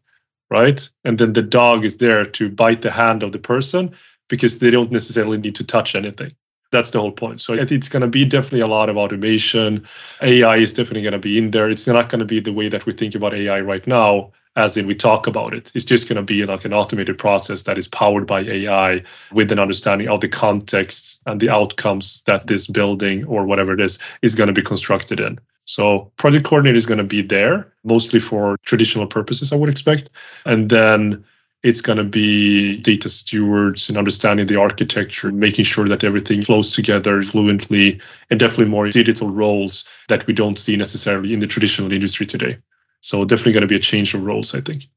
right? 0.52 0.88
And 1.04 1.18
then 1.18 1.34
the 1.34 1.42
dog 1.42 1.84
is 1.84 1.98
there 1.98 2.26
to 2.26 2.50
bite 2.50 2.82
the 2.82 2.92
hand 2.92 3.24
of 3.24 3.32
the 3.32 3.40
person 3.40 3.92
because 4.28 4.60
they 4.60 4.70
don't 4.70 4.92
necessarily 4.92 5.38
need 5.38 5.56
to 5.56 5.64
touch 5.64 5.96
anything. 5.96 6.36
That's 6.72 6.92
the 6.92 7.02
whole 7.02 7.12
point. 7.12 7.42
So 7.42 7.54
it's 7.54 7.90
going 7.90 8.04
to 8.04 8.08
be 8.08 8.26
definitely 8.26 8.60
a 8.60 8.68
lot 8.68 8.90
of 8.90 8.98
automation. 8.98 9.88
AI 10.22 10.58
is 10.58 10.72
definitely 10.72 11.02
going 11.02 11.14
to 11.14 11.20
be 11.20 11.40
in 11.40 11.50
there. 11.50 11.68
It's 11.68 11.88
not 11.88 12.10
going 12.10 12.20
to 12.20 12.26
be 12.26 12.40
the 12.40 12.54
way 12.54 12.70
that 12.70 12.86
we 12.86 12.94
think 12.94 13.16
about 13.16 13.34
AI 13.34 13.60
right 13.62 13.88
now 13.88 14.32
as 14.56 14.78
in 14.78 14.88
we 14.88 14.96
talk 14.96 15.28
about 15.28 15.54
it. 15.54 15.72
It's 15.74 15.86
just 15.86 16.08
going 16.08 16.18
to 16.18 16.24
be 16.24 16.46
like 16.46 16.66
an 16.66 16.74
automated 16.74 17.18
process 17.18 17.64
that 17.64 17.78
is 17.78 17.88
powered 17.88 18.28
by 18.28 18.42
AI 18.42 19.04
with 19.32 19.52
an 19.52 19.60
understanding 19.60 20.10
of 20.10 20.22
the 20.22 20.28
context 20.28 21.22
and 21.26 21.40
the 21.40 21.50
outcomes 21.50 22.24
that 22.24 22.48
this 22.48 22.68
building 22.68 23.24
or 23.26 23.46
whatever 23.46 23.74
it 23.74 23.82
is 23.82 24.00
is 24.22 24.36
going 24.36 24.48
to 24.48 24.54
be 24.54 24.62
constructed 24.62 25.20
in. 25.20 25.40
So 25.66 26.12
project 26.18 26.46
coordinator 26.46 26.78
is 26.78 26.88
going 26.88 26.98
to 26.98 27.04
be 27.04 27.22
there 27.22 27.72
mostly 27.84 28.20
for 28.20 28.58
traditional 28.66 29.06
purposes, 29.06 29.54
I 29.54 29.56
would 29.56 29.70
expect. 29.70 30.10
And 30.46 30.70
then 30.70 31.24
it's 31.62 31.82
going 31.82 31.98
to 31.98 32.04
be 32.04 32.78
data 32.78 33.10
stewards 33.10 33.90
and 33.90 33.98
understanding 33.98 34.48
the 34.48 34.60
architecture, 34.60 35.32
making 35.32 35.66
sure 35.66 35.88
that 35.88 36.04
everything 36.04 36.42
flows 36.42 36.72
together 36.72 37.22
fluently, 37.22 38.00
and 38.30 38.40
definitely 38.40 38.66
more 38.66 38.88
digital 38.88 39.30
roles 39.30 39.86
that 40.08 40.26
we 40.26 40.34
don't 40.34 40.58
see 40.58 40.76
necessarily 40.78 41.34
in 41.34 41.40
the 41.40 41.48
traditional 41.48 41.92
industry 41.92 42.26
today. 42.26 42.58
So 43.02 43.24
definitely 43.24 43.54
going 43.54 43.62
to 43.62 43.68
be 43.68 43.76
a 43.76 43.80
change 43.80 44.14
of 44.14 44.24
roles, 44.24 44.54
I 44.54 44.62
think. 44.62 44.88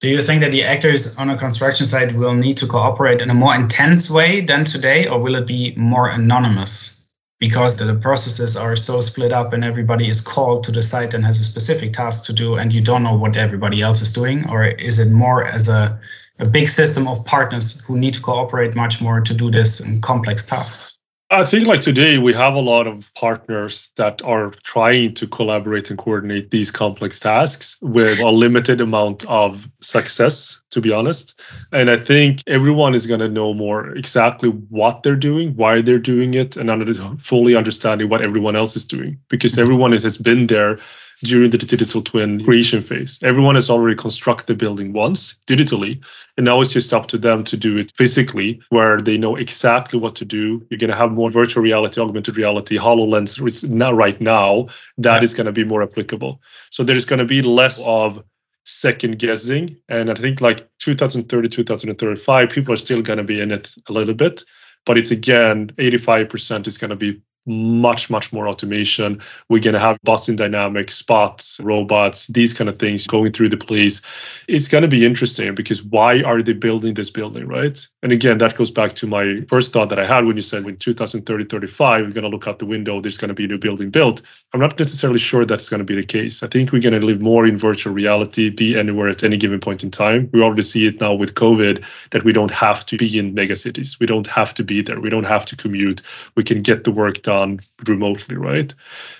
Do 0.00 0.08
you 0.08 0.20
think 0.20 0.40
that 0.40 0.50
the 0.50 0.64
actors 0.64 1.16
on 1.18 1.30
a 1.30 1.36
construction 1.36 1.86
site 1.86 2.14
will 2.14 2.34
need 2.34 2.56
to 2.58 2.66
cooperate 2.66 3.20
in 3.22 3.30
a 3.30 3.34
more 3.34 3.54
intense 3.54 4.10
way 4.10 4.40
than 4.40 4.64
today, 4.64 5.06
or 5.06 5.20
will 5.20 5.34
it 5.34 5.46
be 5.46 5.74
more 5.76 6.08
anonymous 6.08 7.08
because 7.40 7.78
the 7.78 7.94
processes 7.94 8.56
are 8.56 8.76
so 8.76 9.00
split 9.00 9.32
up 9.32 9.52
and 9.52 9.64
everybody 9.64 10.08
is 10.08 10.20
called 10.20 10.64
to 10.64 10.72
the 10.72 10.82
site 10.82 11.14
and 11.14 11.24
has 11.24 11.38
a 11.38 11.44
specific 11.44 11.92
task 11.92 12.24
to 12.26 12.32
do, 12.32 12.56
and 12.56 12.72
you 12.72 12.80
don't 12.80 13.02
know 13.02 13.16
what 13.16 13.36
everybody 13.36 13.82
else 13.82 14.00
is 14.00 14.12
doing? 14.12 14.48
Or 14.48 14.64
is 14.64 14.98
it 14.98 15.10
more 15.12 15.44
as 15.44 15.68
a, 15.68 15.98
a 16.38 16.46
big 16.46 16.68
system 16.68 17.06
of 17.06 17.24
partners 17.24 17.84
who 17.84 17.98
need 17.98 18.14
to 18.14 18.20
cooperate 18.20 18.74
much 18.74 19.02
more 19.02 19.20
to 19.20 19.34
do 19.34 19.50
this 19.50 19.86
complex 20.00 20.46
task? 20.46 20.93
I 21.34 21.44
think 21.44 21.66
like 21.66 21.80
today 21.80 22.18
we 22.18 22.32
have 22.34 22.54
a 22.54 22.60
lot 22.60 22.86
of 22.86 23.12
partners 23.14 23.90
that 23.96 24.22
are 24.22 24.50
trying 24.62 25.14
to 25.14 25.26
collaborate 25.26 25.90
and 25.90 25.98
coordinate 25.98 26.52
these 26.52 26.70
complex 26.70 27.18
tasks 27.18 27.76
with 27.80 28.20
a 28.20 28.30
limited 28.30 28.80
amount 28.80 29.24
of 29.26 29.68
success, 29.80 30.60
to 30.70 30.80
be 30.80 30.92
honest. 30.92 31.40
And 31.72 31.90
I 31.90 31.96
think 31.96 32.40
everyone 32.46 32.94
is 32.94 33.06
going 33.08 33.18
to 33.18 33.28
know 33.28 33.52
more 33.52 33.90
exactly 33.96 34.50
what 34.50 35.02
they're 35.02 35.16
doing, 35.16 35.56
why 35.56 35.82
they're 35.82 35.98
doing 35.98 36.34
it, 36.34 36.56
and 36.56 36.70
under, 36.70 36.94
fully 37.18 37.56
understanding 37.56 38.08
what 38.08 38.22
everyone 38.22 38.54
else 38.54 38.76
is 38.76 38.84
doing 38.84 39.18
because 39.28 39.58
everyone 39.58 39.90
has 39.90 40.16
been 40.16 40.46
there 40.46 40.78
during 41.24 41.50
the 41.50 41.58
digital 41.58 42.02
twin 42.02 42.44
creation 42.44 42.82
phase. 42.82 43.18
Everyone 43.22 43.54
has 43.54 43.70
already 43.70 43.96
constructed 43.96 44.46
the 44.46 44.54
building 44.54 44.92
once 44.92 45.34
digitally, 45.46 46.00
and 46.36 46.46
now 46.46 46.60
it's 46.60 46.72
just 46.72 46.92
up 46.92 47.06
to 47.08 47.18
them 47.18 47.42
to 47.44 47.56
do 47.56 47.76
it 47.76 47.92
physically, 47.96 48.60
where 48.68 49.00
they 49.00 49.16
know 49.16 49.34
exactly 49.34 49.98
what 49.98 50.14
to 50.16 50.24
do. 50.24 50.64
You're 50.68 50.78
going 50.78 50.90
to 50.90 50.96
have 50.96 51.12
more 51.12 51.30
virtual 51.30 51.62
reality, 51.62 52.00
augmented 52.00 52.36
reality, 52.36 52.76
HoloLens, 52.76 53.68
not 53.70 53.94
right 53.94 54.20
now, 54.20 54.68
That 54.98 55.16
yeah. 55.16 55.24
is 55.24 55.34
going 55.34 55.46
to 55.46 55.52
be 55.52 55.64
more 55.64 55.82
applicable. 55.82 56.40
So 56.70 56.84
there's 56.84 57.04
going 57.04 57.18
to 57.18 57.24
be 57.24 57.42
less 57.42 57.82
of 57.86 58.22
second 58.64 59.18
guessing. 59.18 59.76
And 59.88 60.10
I 60.10 60.14
think 60.14 60.40
like 60.40 60.68
2030, 60.78 61.48
2035, 61.48 62.50
people 62.50 62.74
are 62.74 62.76
still 62.76 63.02
going 63.02 63.18
to 63.18 63.24
be 63.24 63.40
in 63.40 63.50
it 63.50 63.74
a 63.88 63.92
little 63.92 64.14
bit. 64.14 64.42
But 64.86 64.98
it's 64.98 65.10
again, 65.10 65.68
85% 65.78 66.66
is 66.66 66.78
going 66.78 66.90
to 66.90 66.96
be 66.96 67.20
much, 67.46 68.08
much 68.08 68.32
more 68.32 68.48
automation. 68.48 69.20
We're 69.48 69.60
going 69.60 69.74
to 69.74 69.80
have 69.80 69.98
Boston 70.02 70.36
Dynamics, 70.36 70.94
spots, 70.94 71.60
robots, 71.60 72.28
these 72.28 72.54
kind 72.54 72.70
of 72.70 72.78
things 72.78 73.06
going 73.06 73.32
through 73.32 73.50
the 73.50 73.56
place. 73.56 74.00
It's 74.48 74.68
going 74.68 74.82
to 74.82 74.88
be 74.88 75.04
interesting 75.04 75.54
because 75.54 75.82
why 75.82 76.22
are 76.22 76.40
they 76.40 76.54
building 76.54 76.94
this 76.94 77.10
building, 77.10 77.46
right? 77.46 77.86
And 78.02 78.12
again, 78.12 78.38
that 78.38 78.54
goes 78.54 78.70
back 78.70 78.94
to 78.96 79.06
my 79.06 79.42
first 79.48 79.72
thought 79.72 79.90
that 79.90 79.98
I 79.98 80.06
had 80.06 80.24
when 80.24 80.36
you 80.36 80.42
said 80.42 80.64
in 80.66 80.76
2030, 80.76 81.44
35, 81.44 82.06
we're 82.06 82.12
going 82.12 82.22
to 82.24 82.28
look 82.28 82.48
out 82.48 82.58
the 82.58 82.66
window, 82.66 83.00
there's 83.00 83.18
going 83.18 83.28
to 83.28 83.34
be 83.34 83.44
a 83.44 83.48
new 83.48 83.58
building 83.58 83.90
built. 83.90 84.22
I'm 84.52 84.60
not 84.60 84.78
necessarily 84.78 85.18
sure 85.18 85.44
that's 85.44 85.68
going 85.68 85.78
to 85.78 85.84
be 85.84 85.96
the 85.96 86.06
case. 86.06 86.42
I 86.42 86.46
think 86.46 86.72
we're 86.72 86.80
going 86.80 86.98
to 86.98 87.06
live 87.06 87.20
more 87.20 87.46
in 87.46 87.58
virtual 87.58 87.92
reality, 87.92 88.48
be 88.48 88.78
anywhere 88.78 89.08
at 89.08 89.22
any 89.22 89.36
given 89.36 89.60
point 89.60 89.84
in 89.84 89.90
time. 89.90 90.30
We 90.32 90.40
already 90.40 90.62
see 90.62 90.86
it 90.86 91.00
now 91.00 91.12
with 91.12 91.34
COVID 91.34 91.84
that 92.10 92.24
we 92.24 92.32
don't 92.32 92.50
have 92.50 92.86
to 92.86 92.96
be 92.96 93.18
in 93.18 93.34
megacities. 93.34 94.00
We 94.00 94.06
don't 94.06 94.26
have 94.28 94.54
to 94.54 94.64
be 94.64 94.80
there. 94.80 95.00
We 95.00 95.10
don't 95.10 95.24
have 95.24 95.44
to 95.46 95.56
commute. 95.56 96.00
We 96.36 96.42
can 96.42 96.62
get 96.62 96.84
the 96.84 96.90
work 96.90 97.20
done 97.22 97.33
done 97.34 97.60
remotely, 97.88 98.36
right? 98.36 98.70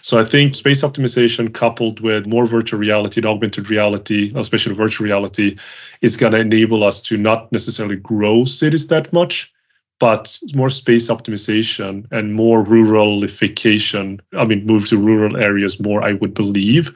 So 0.02 0.18
I 0.22 0.24
think 0.32 0.54
space 0.54 0.82
optimization 0.88 1.52
coupled 1.52 2.00
with 2.00 2.26
more 2.26 2.46
virtual 2.46 2.80
reality 2.80 3.20
and 3.20 3.26
augmented 3.26 3.70
reality, 3.70 4.32
especially 4.34 4.74
virtual 4.74 5.04
reality, 5.04 5.48
is 6.00 6.16
going 6.16 6.32
to 6.32 6.38
enable 6.38 6.80
us 6.84 7.00
to 7.08 7.16
not 7.16 7.50
necessarily 7.52 7.96
grow 7.96 8.44
cities 8.44 8.86
that 8.88 9.12
much, 9.12 9.52
but 10.00 10.38
more 10.54 10.70
space 10.70 11.10
optimization 11.10 11.92
and 12.10 12.34
more 12.34 12.64
ruralification. 12.64 14.20
I 14.42 14.44
mean, 14.44 14.66
move 14.66 14.88
to 14.88 14.98
rural 14.98 15.36
areas 15.36 15.80
more, 15.80 16.00
I 16.10 16.12
would 16.20 16.34
believe. 16.34 16.92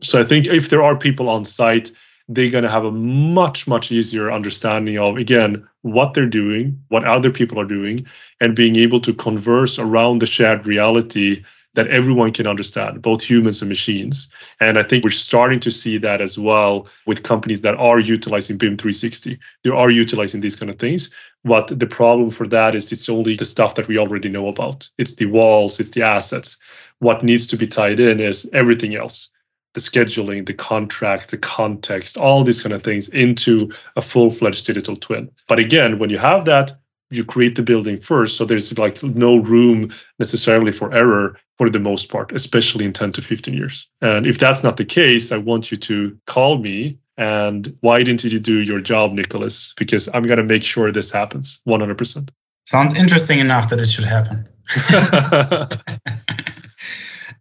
So 0.00 0.20
I 0.20 0.24
think 0.24 0.46
if 0.46 0.68
there 0.68 0.82
are 0.82 0.96
people 0.96 1.28
on 1.28 1.44
site, 1.44 1.92
they're 2.34 2.50
going 2.50 2.64
to 2.64 2.70
have 2.70 2.84
a 2.84 2.90
much, 2.90 3.66
much 3.66 3.92
easier 3.92 4.32
understanding 4.32 4.98
of, 4.98 5.16
again, 5.16 5.66
what 5.82 6.14
they're 6.14 6.26
doing, 6.26 6.80
what 6.88 7.04
other 7.04 7.30
people 7.30 7.58
are 7.60 7.64
doing, 7.64 8.06
and 8.40 8.56
being 8.56 8.76
able 8.76 9.00
to 9.00 9.14
converse 9.14 9.78
around 9.78 10.20
the 10.20 10.26
shared 10.26 10.66
reality 10.66 11.42
that 11.74 11.88
everyone 11.88 12.32
can 12.32 12.46
understand, 12.46 13.00
both 13.00 13.22
humans 13.22 13.62
and 13.62 13.68
machines. 13.68 14.28
And 14.60 14.78
I 14.78 14.82
think 14.82 15.04
we're 15.04 15.10
starting 15.10 15.58
to 15.60 15.70
see 15.70 15.96
that 15.98 16.20
as 16.20 16.38
well 16.38 16.86
with 17.06 17.22
companies 17.22 17.62
that 17.62 17.76
are 17.76 17.98
utilizing 17.98 18.58
BIM 18.58 18.76
360. 18.76 19.38
They 19.64 19.70
are 19.70 19.90
utilizing 19.90 20.42
these 20.42 20.56
kind 20.56 20.68
of 20.68 20.78
things. 20.78 21.08
But 21.44 21.78
the 21.78 21.86
problem 21.86 22.30
for 22.30 22.46
that 22.48 22.74
is 22.74 22.92
it's 22.92 23.08
only 23.08 23.36
the 23.36 23.46
stuff 23.46 23.74
that 23.76 23.88
we 23.88 23.96
already 23.96 24.28
know 24.28 24.48
about. 24.48 24.88
It's 24.98 25.14
the 25.14 25.26
walls, 25.26 25.80
it's 25.80 25.90
the 25.90 26.02
assets. 26.02 26.58
What 26.98 27.24
needs 27.24 27.46
to 27.48 27.56
be 27.56 27.66
tied 27.66 28.00
in 28.00 28.20
is 28.20 28.48
everything 28.52 28.94
else 28.94 29.30
the 29.74 29.80
scheduling, 29.80 30.46
the 30.46 30.54
contract, 30.54 31.30
the 31.30 31.38
context, 31.38 32.16
all 32.16 32.44
these 32.44 32.62
kind 32.62 32.72
of 32.72 32.82
things 32.82 33.08
into 33.10 33.72
a 33.96 34.02
full 34.02 34.30
fledged 34.30 34.66
digital 34.66 34.96
twin. 34.96 35.30
But 35.48 35.58
again, 35.58 35.98
when 35.98 36.10
you 36.10 36.18
have 36.18 36.44
that, 36.44 36.72
you 37.10 37.24
create 37.24 37.56
the 37.56 37.62
building 37.62 38.00
first. 38.00 38.36
So 38.36 38.44
there's 38.44 38.76
like 38.78 39.02
no 39.02 39.36
room 39.36 39.92
necessarily 40.18 40.72
for 40.72 40.92
error 40.94 41.38
for 41.58 41.68
the 41.68 41.78
most 41.78 42.08
part, 42.08 42.32
especially 42.32 42.84
in 42.84 42.92
10 42.92 43.12
to 43.12 43.22
15 43.22 43.54
years. 43.54 43.86
And 44.00 44.26
if 44.26 44.38
that's 44.38 44.62
not 44.62 44.78
the 44.78 44.84
case, 44.84 45.30
I 45.30 45.36
want 45.36 45.70
you 45.70 45.76
to 45.78 46.16
call 46.26 46.58
me. 46.58 46.98
And 47.18 47.76
why 47.80 48.02
didn't 48.02 48.24
you 48.24 48.38
do 48.38 48.60
your 48.60 48.80
job, 48.80 49.12
Nicholas? 49.12 49.74
Because 49.76 50.08
I'm 50.14 50.22
going 50.22 50.38
to 50.38 50.44
make 50.44 50.64
sure 50.64 50.90
this 50.90 51.12
happens 51.12 51.60
100%. 51.68 52.30
Sounds 52.64 52.94
interesting 52.96 53.38
enough 53.38 53.68
that 53.68 53.78
it 53.78 53.86
should 53.86 54.04
happen. 54.04 54.48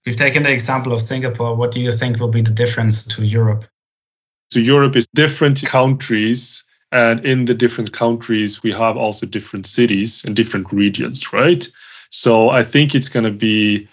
We've 0.05 0.15
taken 0.15 0.43
the 0.43 0.51
example 0.51 0.93
of 0.93 1.01
Singapore. 1.01 1.55
What 1.55 1.71
do 1.71 1.79
you 1.79 1.91
think 1.91 2.19
will 2.19 2.27
be 2.27 2.41
the 2.41 2.51
difference 2.51 3.05
to 3.07 3.23
Europe? 3.23 3.65
So, 4.51 4.59
Europe 4.59 4.95
is 4.95 5.07
different 5.13 5.63
countries. 5.63 6.63
And 6.91 7.25
in 7.25 7.45
the 7.45 7.53
different 7.53 7.93
countries, 7.93 8.63
we 8.63 8.71
have 8.73 8.97
also 8.97 9.25
different 9.25 9.65
cities 9.65 10.25
and 10.25 10.35
different 10.35 10.71
regions, 10.73 11.31
right? 11.31 11.67
So, 12.09 12.49
I 12.49 12.63
think 12.63 12.95
it's 12.95 13.09
going 13.09 13.25
to 13.25 13.31
be 13.31 13.87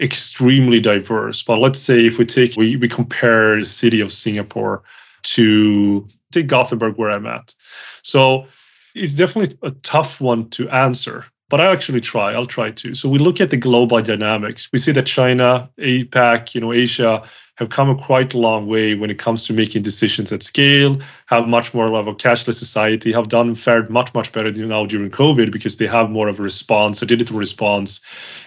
extremely 0.00 0.78
diverse. 0.78 1.42
But 1.42 1.58
let's 1.58 1.78
say 1.78 2.06
if 2.06 2.18
we 2.18 2.26
take, 2.26 2.56
we, 2.56 2.76
we 2.76 2.88
compare 2.88 3.58
the 3.58 3.64
city 3.64 4.00
of 4.00 4.12
Singapore 4.12 4.82
to 5.22 6.06
take 6.32 6.46
Gothenburg, 6.48 6.98
where 6.98 7.10
I'm 7.10 7.26
at. 7.26 7.54
So, 8.02 8.46
it's 8.94 9.14
definitely 9.14 9.56
a 9.62 9.70
tough 9.70 10.20
one 10.20 10.50
to 10.50 10.68
answer 10.68 11.24
but 11.48 11.60
I 11.60 11.70
actually 11.72 12.00
try. 12.00 12.32
I'll 12.32 12.46
try 12.46 12.70
to. 12.72 12.94
So 12.94 13.08
we 13.08 13.18
look 13.18 13.40
at 13.40 13.50
the 13.50 13.56
global 13.56 14.00
dynamics. 14.02 14.68
We 14.72 14.78
see 14.78 14.92
that 14.92 15.06
China, 15.06 15.70
APAC, 15.78 16.54
you 16.54 16.60
know, 16.60 16.72
Asia 16.72 17.22
have 17.56 17.70
come 17.70 17.88
a 17.88 17.96
quite 17.96 18.34
long 18.34 18.66
way 18.66 18.94
when 18.94 19.10
it 19.10 19.18
comes 19.18 19.42
to 19.44 19.52
making 19.52 19.82
decisions 19.82 20.32
at 20.32 20.42
scale, 20.42 20.98
have 21.26 21.48
much 21.48 21.72
more 21.72 21.92
of 21.94 22.06
a 22.06 22.14
cashless 22.14 22.54
society, 22.54 23.12
have 23.12 23.28
done 23.28 23.54
fared 23.54 23.90
much, 23.90 24.12
much 24.14 24.30
better 24.32 24.52
now 24.52 24.84
during 24.86 25.10
COVID 25.10 25.50
because 25.50 25.78
they 25.78 25.86
have 25.86 26.10
more 26.10 26.28
of 26.28 26.38
a 26.38 26.42
response, 26.42 27.00
a 27.00 27.06
digital 27.06 27.38
response 27.38 28.00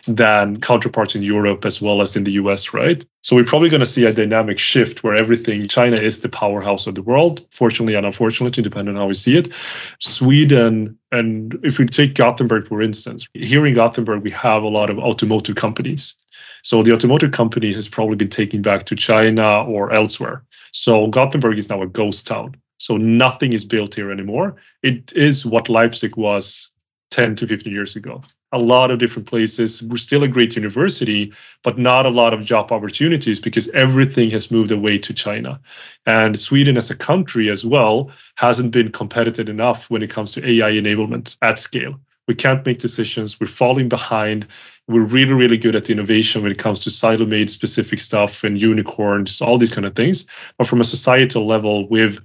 than 0.07 0.59
counterparts 0.61 1.15
in 1.15 1.23
Europe 1.23 1.65
as 1.65 1.81
well 1.81 2.01
as 2.01 2.15
in 2.15 2.23
the 2.23 2.33
US, 2.33 2.73
right? 2.73 3.03
So 3.21 3.35
we're 3.35 3.43
probably 3.43 3.69
going 3.69 3.79
to 3.79 3.85
see 3.85 4.05
a 4.05 4.13
dynamic 4.13 4.59
shift 4.59 5.03
where 5.03 5.15
everything, 5.15 5.67
China 5.67 5.97
is 5.97 6.21
the 6.21 6.29
powerhouse 6.29 6.87
of 6.87 6.95
the 6.95 7.01
world, 7.01 7.45
fortunately 7.49 7.95
and 7.95 8.05
unfortunately, 8.05 8.63
depending 8.63 8.95
on 8.95 9.01
how 9.01 9.07
we 9.07 9.13
see 9.13 9.37
it. 9.37 9.49
Sweden, 9.99 10.97
and 11.11 11.59
if 11.63 11.79
we 11.79 11.85
take 11.85 12.13
Gothenburg, 12.13 12.67
for 12.67 12.81
instance, 12.81 13.27
here 13.33 13.65
in 13.65 13.73
Gothenburg, 13.73 14.23
we 14.23 14.31
have 14.31 14.63
a 14.63 14.67
lot 14.67 14.89
of 14.89 14.99
automotive 14.99 15.55
companies. 15.55 16.15
So 16.63 16.83
the 16.83 16.93
automotive 16.93 17.31
company 17.31 17.73
has 17.73 17.87
probably 17.87 18.15
been 18.15 18.29
taken 18.29 18.61
back 18.61 18.85
to 18.85 18.95
China 18.95 19.63
or 19.63 19.91
elsewhere. 19.91 20.43
So 20.71 21.07
Gothenburg 21.07 21.57
is 21.57 21.69
now 21.69 21.81
a 21.81 21.87
ghost 21.87 22.27
town. 22.27 22.55
So 22.77 22.97
nothing 22.97 23.53
is 23.53 23.65
built 23.65 23.95
here 23.95 24.11
anymore. 24.11 24.55
It 24.83 25.11
is 25.13 25.45
what 25.45 25.69
Leipzig 25.69 26.15
was 26.15 26.71
10 27.11 27.35
to 27.37 27.47
15 27.47 27.73
years 27.73 27.95
ago. 27.95 28.23
A 28.51 28.57
lot 28.57 28.89
of 28.89 28.97
different 28.97 29.27
places. 29.27 29.83
We're 29.83 29.97
still 29.97 30.23
a 30.23 30.27
great 30.27 30.55
university, 30.55 31.31
but 31.63 31.77
not 31.77 32.05
a 32.05 32.09
lot 32.09 32.33
of 32.33 32.45
job 32.45 32.71
opportunities 32.71 33.39
because 33.39 33.69
everything 33.69 34.31
has 34.31 34.49
moved 34.49 34.71
away 34.71 34.97
to 34.99 35.13
China. 35.13 35.59
And 36.07 36.39
Sweden 36.39 36.77
as 36.77 36.89
a 36.89 36.95
country 36.95 37.49
as 37.49 37.63
well 37.63 38.11
hasn't 38.35 38.71
been 38.71 38.91
competitive 38.91 39.49
enough 39.49 39.89
when 39.89 40.01
it 40.01 40.09
comes 40.09 40.31
to 40.31 40.49
AI 40.49 40.71
enablement 40.71 41.37
at 41.43 41.59
scale. 41.59 41.99
We 42.29 42.35
can't 42.35 42.65
make 42.65 42.77
decisions. 42.77 43.39
We're 43.39 43.47
falling 43.47 43.89
behind 43.89 44.45
we're 44.89 45.01
really 45.01 45.33
really 45.33 45.57
good 45.57 45.75
at 45.75 45.89
innovation 45.89 46.41
when 46.41 46.51
it 46.51 46.57
comes 46.57 46.79
to 46.79 46.89
silo 46.89 47.25
made 47.25 47.49
specific 47.49 47.99
stuff 47.99 48.43
and 48.43 48.59
unicorns 48.59 49.39
all 49.39 49.57
these 49.57 49.71
kind 49.71 49.85
of 49.85 49.95
things. 49.95 50.25
But 50.57 50.67
from 50.67 50.81
a 50.81 50.83
societal 50.83 51.45
level 51.45 51.87
we've 51.89 52.19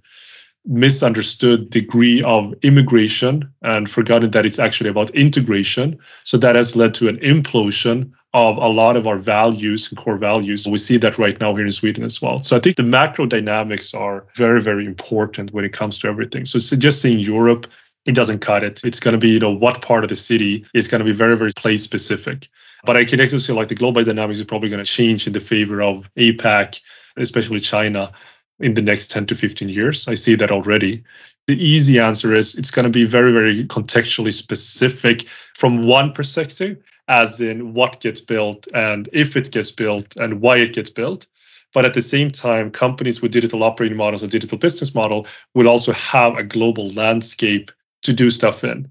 misunderstood 0.66 1.68
degree 1.68 2.22
of 2.22 2.54
immigration 2.62 3.46
and 3.62 3.90
forgotten 3.90 4.30
that 4.30 4.46
it's 4.46 4.58
actually 4.58 4.88
about 4.88 5.10
integration. 5.10 5.98
So 6.24 6.38
that 6.38 6.56
has 6.56 6.74
led 6.74 6.94
to 6.94 7.08
an 7.08 7.18
implosion 7.18 8.10
of 8.32 8.56
a 8.56 8.68
lot 8.68 8.96
of 8.96 9.06
our 9.06 9.18
values 9.18 9.88
and 9.90 9.98
core 9.98 10.16
values. 10.16 10.66
We 10.66 10.78
see 10.78 10.96
that 10.96 11.18
right 11.18 11.38
now 11.38 11.54
here 11.54 11.66
in 11.66 11.70
sweden 11.70 12.02
as 12.02 12.20
well. 12.22 12.42
So 12.42 12.56
i 12.56 12.60
think 12.60 12.76
the 12.76 12.82
macro 12.82 13.26
dynamics 13.26 13.94
are 13.94 14.26
very 14.34 14.60
very 14.60 14.86
important 14.86 15.52
when 15.52 15.64
it 15.64 15.72
comes 15.72 15.98
to 15.98 16.08
everything. 16.08 16.44
So 16.46 16.58
just 16.58 17.02
seeing 17.02 17.20
europe 17.20 17.66
it 18.06 18.14
doesn't 18.14 18.40
cut 18.40 18.62
it. 18.62 18.82
It's 18.84 19.00
going 19.00 19.12
to 19.12 19.18
be, 19.18 19.30
you 19.30 19.38
know, 19.38 19.50
what 19.50 19.82
part 19.82 20.04
of 20.04 20.08
the 20.08 20.16
city 20.16 20.64
is 20.74 20.88
going 20.88 20.98
to 20.98 21.04
be 21.04 21.12
very, 21.12 21.36
very 21.36 21.52
place 21.52 21.82
specific. 21.82 22.48
But 22.84 22.96
I 22.96 23.04
can 23.04 23.20
actually 23.20 23.38
say 23.38 23.52
like 23.52 23.68
the 23.68 23.74
global 23.74 24.04
dynamics 24.04 24.38
is 24.38 24.44
probably 24.44 24.68
going 24.68 24.84
to 24.84 24.90
change 24.90 25.26
in 25.26 25.32
the 25.32 25.40
favor 25.40 25.82
of 25.82 26.08
APAC, 26.16 26.80
especially 27.16 27.60
China, 27.60 28.12
in 28.60 28.74
the 28.74 28.82
next 28.82 29.10
10 29.10 29.26
to 29.26 29.34
15 29.34 29.68
years. 29.68 30.06
I 30.06 30.14
see 30.14 30.34
that 30.36 30.50
already. 30.50 31.02
The 31.46 31.62
easy 31.62 31.98
answer 31.98 32.34
is 32.34 32.54
it's 32.54 32.70
going 32.70 32.84
to 32.84 32.90
be 32.90 33.04
very, 33.04 33.32
very 33.32 33.64
contextually 33.66 34.32
specific 34.32 35.26
from 35.54 35.86
one 35.86 36.12
perspective, 36.12 36.78
as 37.08 37.40
in 37.40 37.74
what 37.74 38.00
gets 38.00 38.20
built 38.20 38.66
and 38.74 39.08
if 39.12 39.36
it 39.36 39.50
gets 39.50 39.70
built 39.70 40.16
and 40.16 40.40
why 40.40 40.56
it 40.58 40.74
gets 40.74 40.90
built. 40.90 41.26
But 41.72 41.84
at 41.84 41.94
the 41.94 42.02
same 42.02 42.30
time, 42.30 42.70
companies 42.70 43.20
with 43.20 43.32
digital 43.32 43.64
operating 43.64 43.96
models 43.96 44.22
or 44.22 44.28
digital 44.28 44.56
business 44.56 44.94
model 44.94 45.26
will 45.54 45.68
also 45.68 45.92
have 45.92 46.36
a 46.36 46.44
global 46.44 46.90
landscape 46.90 47.70
to 48.04 48.12
do 48.12 48.30
stuff 48.30 48.64
in. 48.64 48.88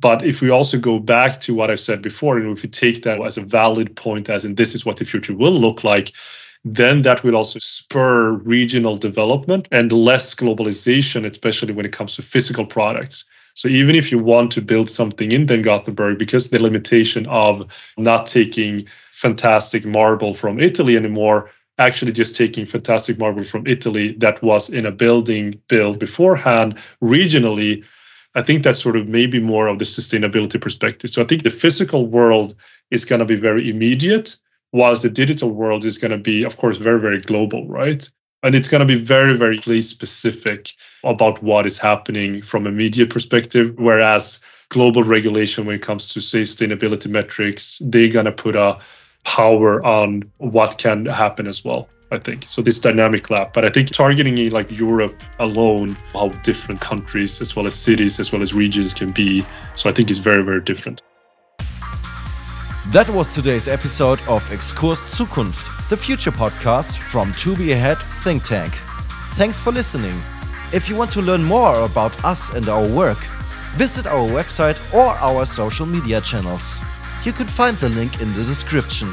But 0.00 0.24
if 0.24 0.40
we 0.40 0.50
also 0.50 0.78
go 0.78 0.98
back 0.98 1.40
to 1.40 1.54
what 1.54 1.70
I've 1.70 1.80
said 1.80 2.02
before, 2.02 2.38
and 2.38 2.56
if 2.56 2.62
we 2.62 2.68
take 2.68 3.02
that 3.02 3.20
as 3.20 3.36
a 3.36 3.42
valid 3.42 3.96
point, 3.96 4.28
as 4.28 4.44
in 4.44 4.54
this 4.54 4.74
is 4.74 4.84
what 4.84 4.96
the 4.96 5.04
future 5.04 5.34
will 5.34 5.52
look 5.52 5.82
like, 5.82 6.12
then 6.64 7.02
that 7.02 7.22
will 7.24 7.36
also 7.36 7.58
spur 7.58 8.32
regional 8.32 8.96
development 8.96 9.68
and 9.72 9.92
less 9.92 10.34
globalization, 10.34 11.28
especially 11.28 11.72
when 11.72 11.86
it 11.86 11.92
comes 11.92 12.16
to 12.16 12.22
physical 12.22 12.66
products. 12.66 13.24
So 13.54 13.68
even 13.68 13.96
if 13.96 14.12
you 14.12 14.18
want 14.18 14.52
to 14.52 14.62
build 14.62 14.88
something 14.88 15.32
in 15.32 15.46
Den 15.46 15.62
Gothenburg, 15.62 16.18
because 16.18 16.50
the 16.50 16.62
limitation 16.62 17.26
of 17.26 17.66
not 17.96 18.26
taking 18.26 18.86
fantastic 19.12 19.84
marble 19.84 20.32
from 20.32 20.60
Italy 20.60 20.96
anymore, 20.96 21.50
actually 21.78 22.12
just 22.12 22.36
taking 22.36 22.66
fantastic 22.66 23.18
marble 23.18 23.44
from 23.44 23.66
Italy 23.66 24.12
that 24.18 24.40
was 24.42 24.70
in 24.70 24.86
a 24.86 24.92
building 24.92 25.60
built 25.68 25.98
beforehand 25.98 26.78
regionally 27.02 27.84
I 28.34 28.42
think 28.42 28.62
that's 28.62 28.82
sort 28.82 28.96
of 28.96 29.08
maybe 29.08 29.40
more 29.40 29.66
of 29.66 29.78
the 29.78 29.84
sustainability 29.84 30.60
perspective. 30.60 31.10
So 31.10 31.22
I 31.22 31.26
think 31.26 31.42
the 31.42 31.50
physical 31.50 32.06
world 32.06 32.54
is 32.90 33.04
going 33.04 33.20
to 33.20 33.24
be 33.24 33.36
very 33.36 33.68
immediate, 33.68 34.36
whilst 34.72 35.02
the 35.02 35.10
digital 35.10 35.50
world 35.50 35.84
is 35.84 35.98
going 35.98 36.10
to 36.10 36.18
be, 36.18 36.44
of 36.44 36.56
course, 36.56 36.76
very, 36.76 37.00
very 37.00 37.20
global, 37.20 37.66
right? 37.68 38.08
And 38.42 38.54
it's 38.54 38.68
going 38.68 38.86
to 38.86 38.86
be 38.86 39.00
very, 39.00 39.36
very 39.36 39.56
place 39.56 39.88
specific 39.88 40.72
about 41.04 41.42
what 41.42 41.66
is 41.66 41.78
happening 41.78 42.42
from 42.42 42.66
a 42.66 42.70
media 42.70 43.06
perspective. 43.06 43.74
Whereas 43.78 44.40
global 44.68 45.02
regulation, 45.02 45.66
when 45.66 45.76
it 45.76 45.82
comes 45.82 46.08
to 46.10 46.20
sustainability 46.20 47.10
metrics, 47.10 47.82
they're 47.84 48.08
going 48.08 48.26
to 48.26 48.32
put 48.32 48.54
a 48.54 48.78
power 49.24 49.84
on 49.84 50.30
what 50.36 50.78
can 50.78 51.06
happen 51.06 51.46
as 51.46 51.64
well. 51.64 51.88
I 52.10 52.18
think 52.18 52.48
so. 52.48 52.62
This 52.62 52.78
dynamic 52.78 53.28
lab, 53.28 53.52
but 53.52 53.64
I 53.64 53.68
think 53.68 53.90
targeting 53.90 54.38
eh, 54.38 54.48
like 54.50 54.70
Europe 54.70 55.22
alone, 55.40 55.96
how 56.14 56.28
different 56.42 56.80
countries 56.80 57.40
as 57.40 57.54
well 57.54 57.66
as 57.66 57.74
cities 57.74 58.18
as 58.18 58.32
well 58.32 58.40
as 58.40 58.54
regions 58.54 58.94
can 58.94 59.12
be. 59.12 59.44
So 59.74 59.90
I 59.90 59.92
think 59.92 60.08
it's 60.08 60.18
very 60.18 60.42
very 60.42 60.62
different. 60.62 61.02
That 62.92 63.06
was 63.10 63.34
today's 63.34 63.68
episode 63.68 64.20
of 64.20 64.48
Exkurs 64.48 64.96
Zukunft, 65.14 65.88
the 65.90 65.96
future 65.96 66.30
podcast 66.30 66.96
from 66.96 67.34
To 67.34 67.54
Be 67.54 67.72
Ahead 67.72 67.98
Think 68.24 68.44
Tank. 68.44 68.72
Thanks 69.36 69.60
for 69.60 69.70
listening. 69.70 70.18
If 70.72 70.88
you 70.88 70.96
want 70.96 71.10
to 71.10 71.20
learn 71.20 71.44
more 71.44 71.84
about 71.84 72.24
us 72.24 72.54
and 72.54 72.66
our 72.70 72.88
work, 72.88 73.18
visit 73.76 74.06
our 74.06 74.26
website 74.26 74.80
or 74.94 75.08
our 75.20 75.44
social 75.44 75.84
media 75.84 76.22
channels. 76.22 76.80
You 77.24 77.34
can 77.34 77.46
find 77.46 77.76
the 77.76 77.90
link 77.90 78.22
in 78.22 78.32
the 78.32 78.44
description. 78.44 79.12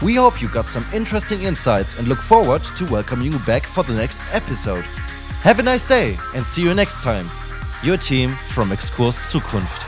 We 0.00 0.14
hope 0.14 0.40
you 0.40 0.48
got 0.48 0.66
some 0.66 0.86
interesting 0.94 1.42
insights 1.42 1.96
and 1.96 2.06
look 2.06 2.20
forward 2.20 2.62
to 2.62 2.84
welcoming 2.84 3.32
you 3.32 3.38
back 3.40 3.66
for 3.66 3.82
the 3.82 3.94
next 3.94 4.22
episode. 4.32 4.84
Have 5.42 5.58
a 5.58 5.62
nice 5.62 5.82
day 5.82 6.16
and 6.36 6.46
see 6.46 6.62
you 6.62 6.72
next 6.72 7.02
time. 7.02 7.28
Your 7.82 7.96
team 7.96 8.36
from 8.46 8.70
Exkurs 8.70 9.18
Zukunft. 9.32 9.87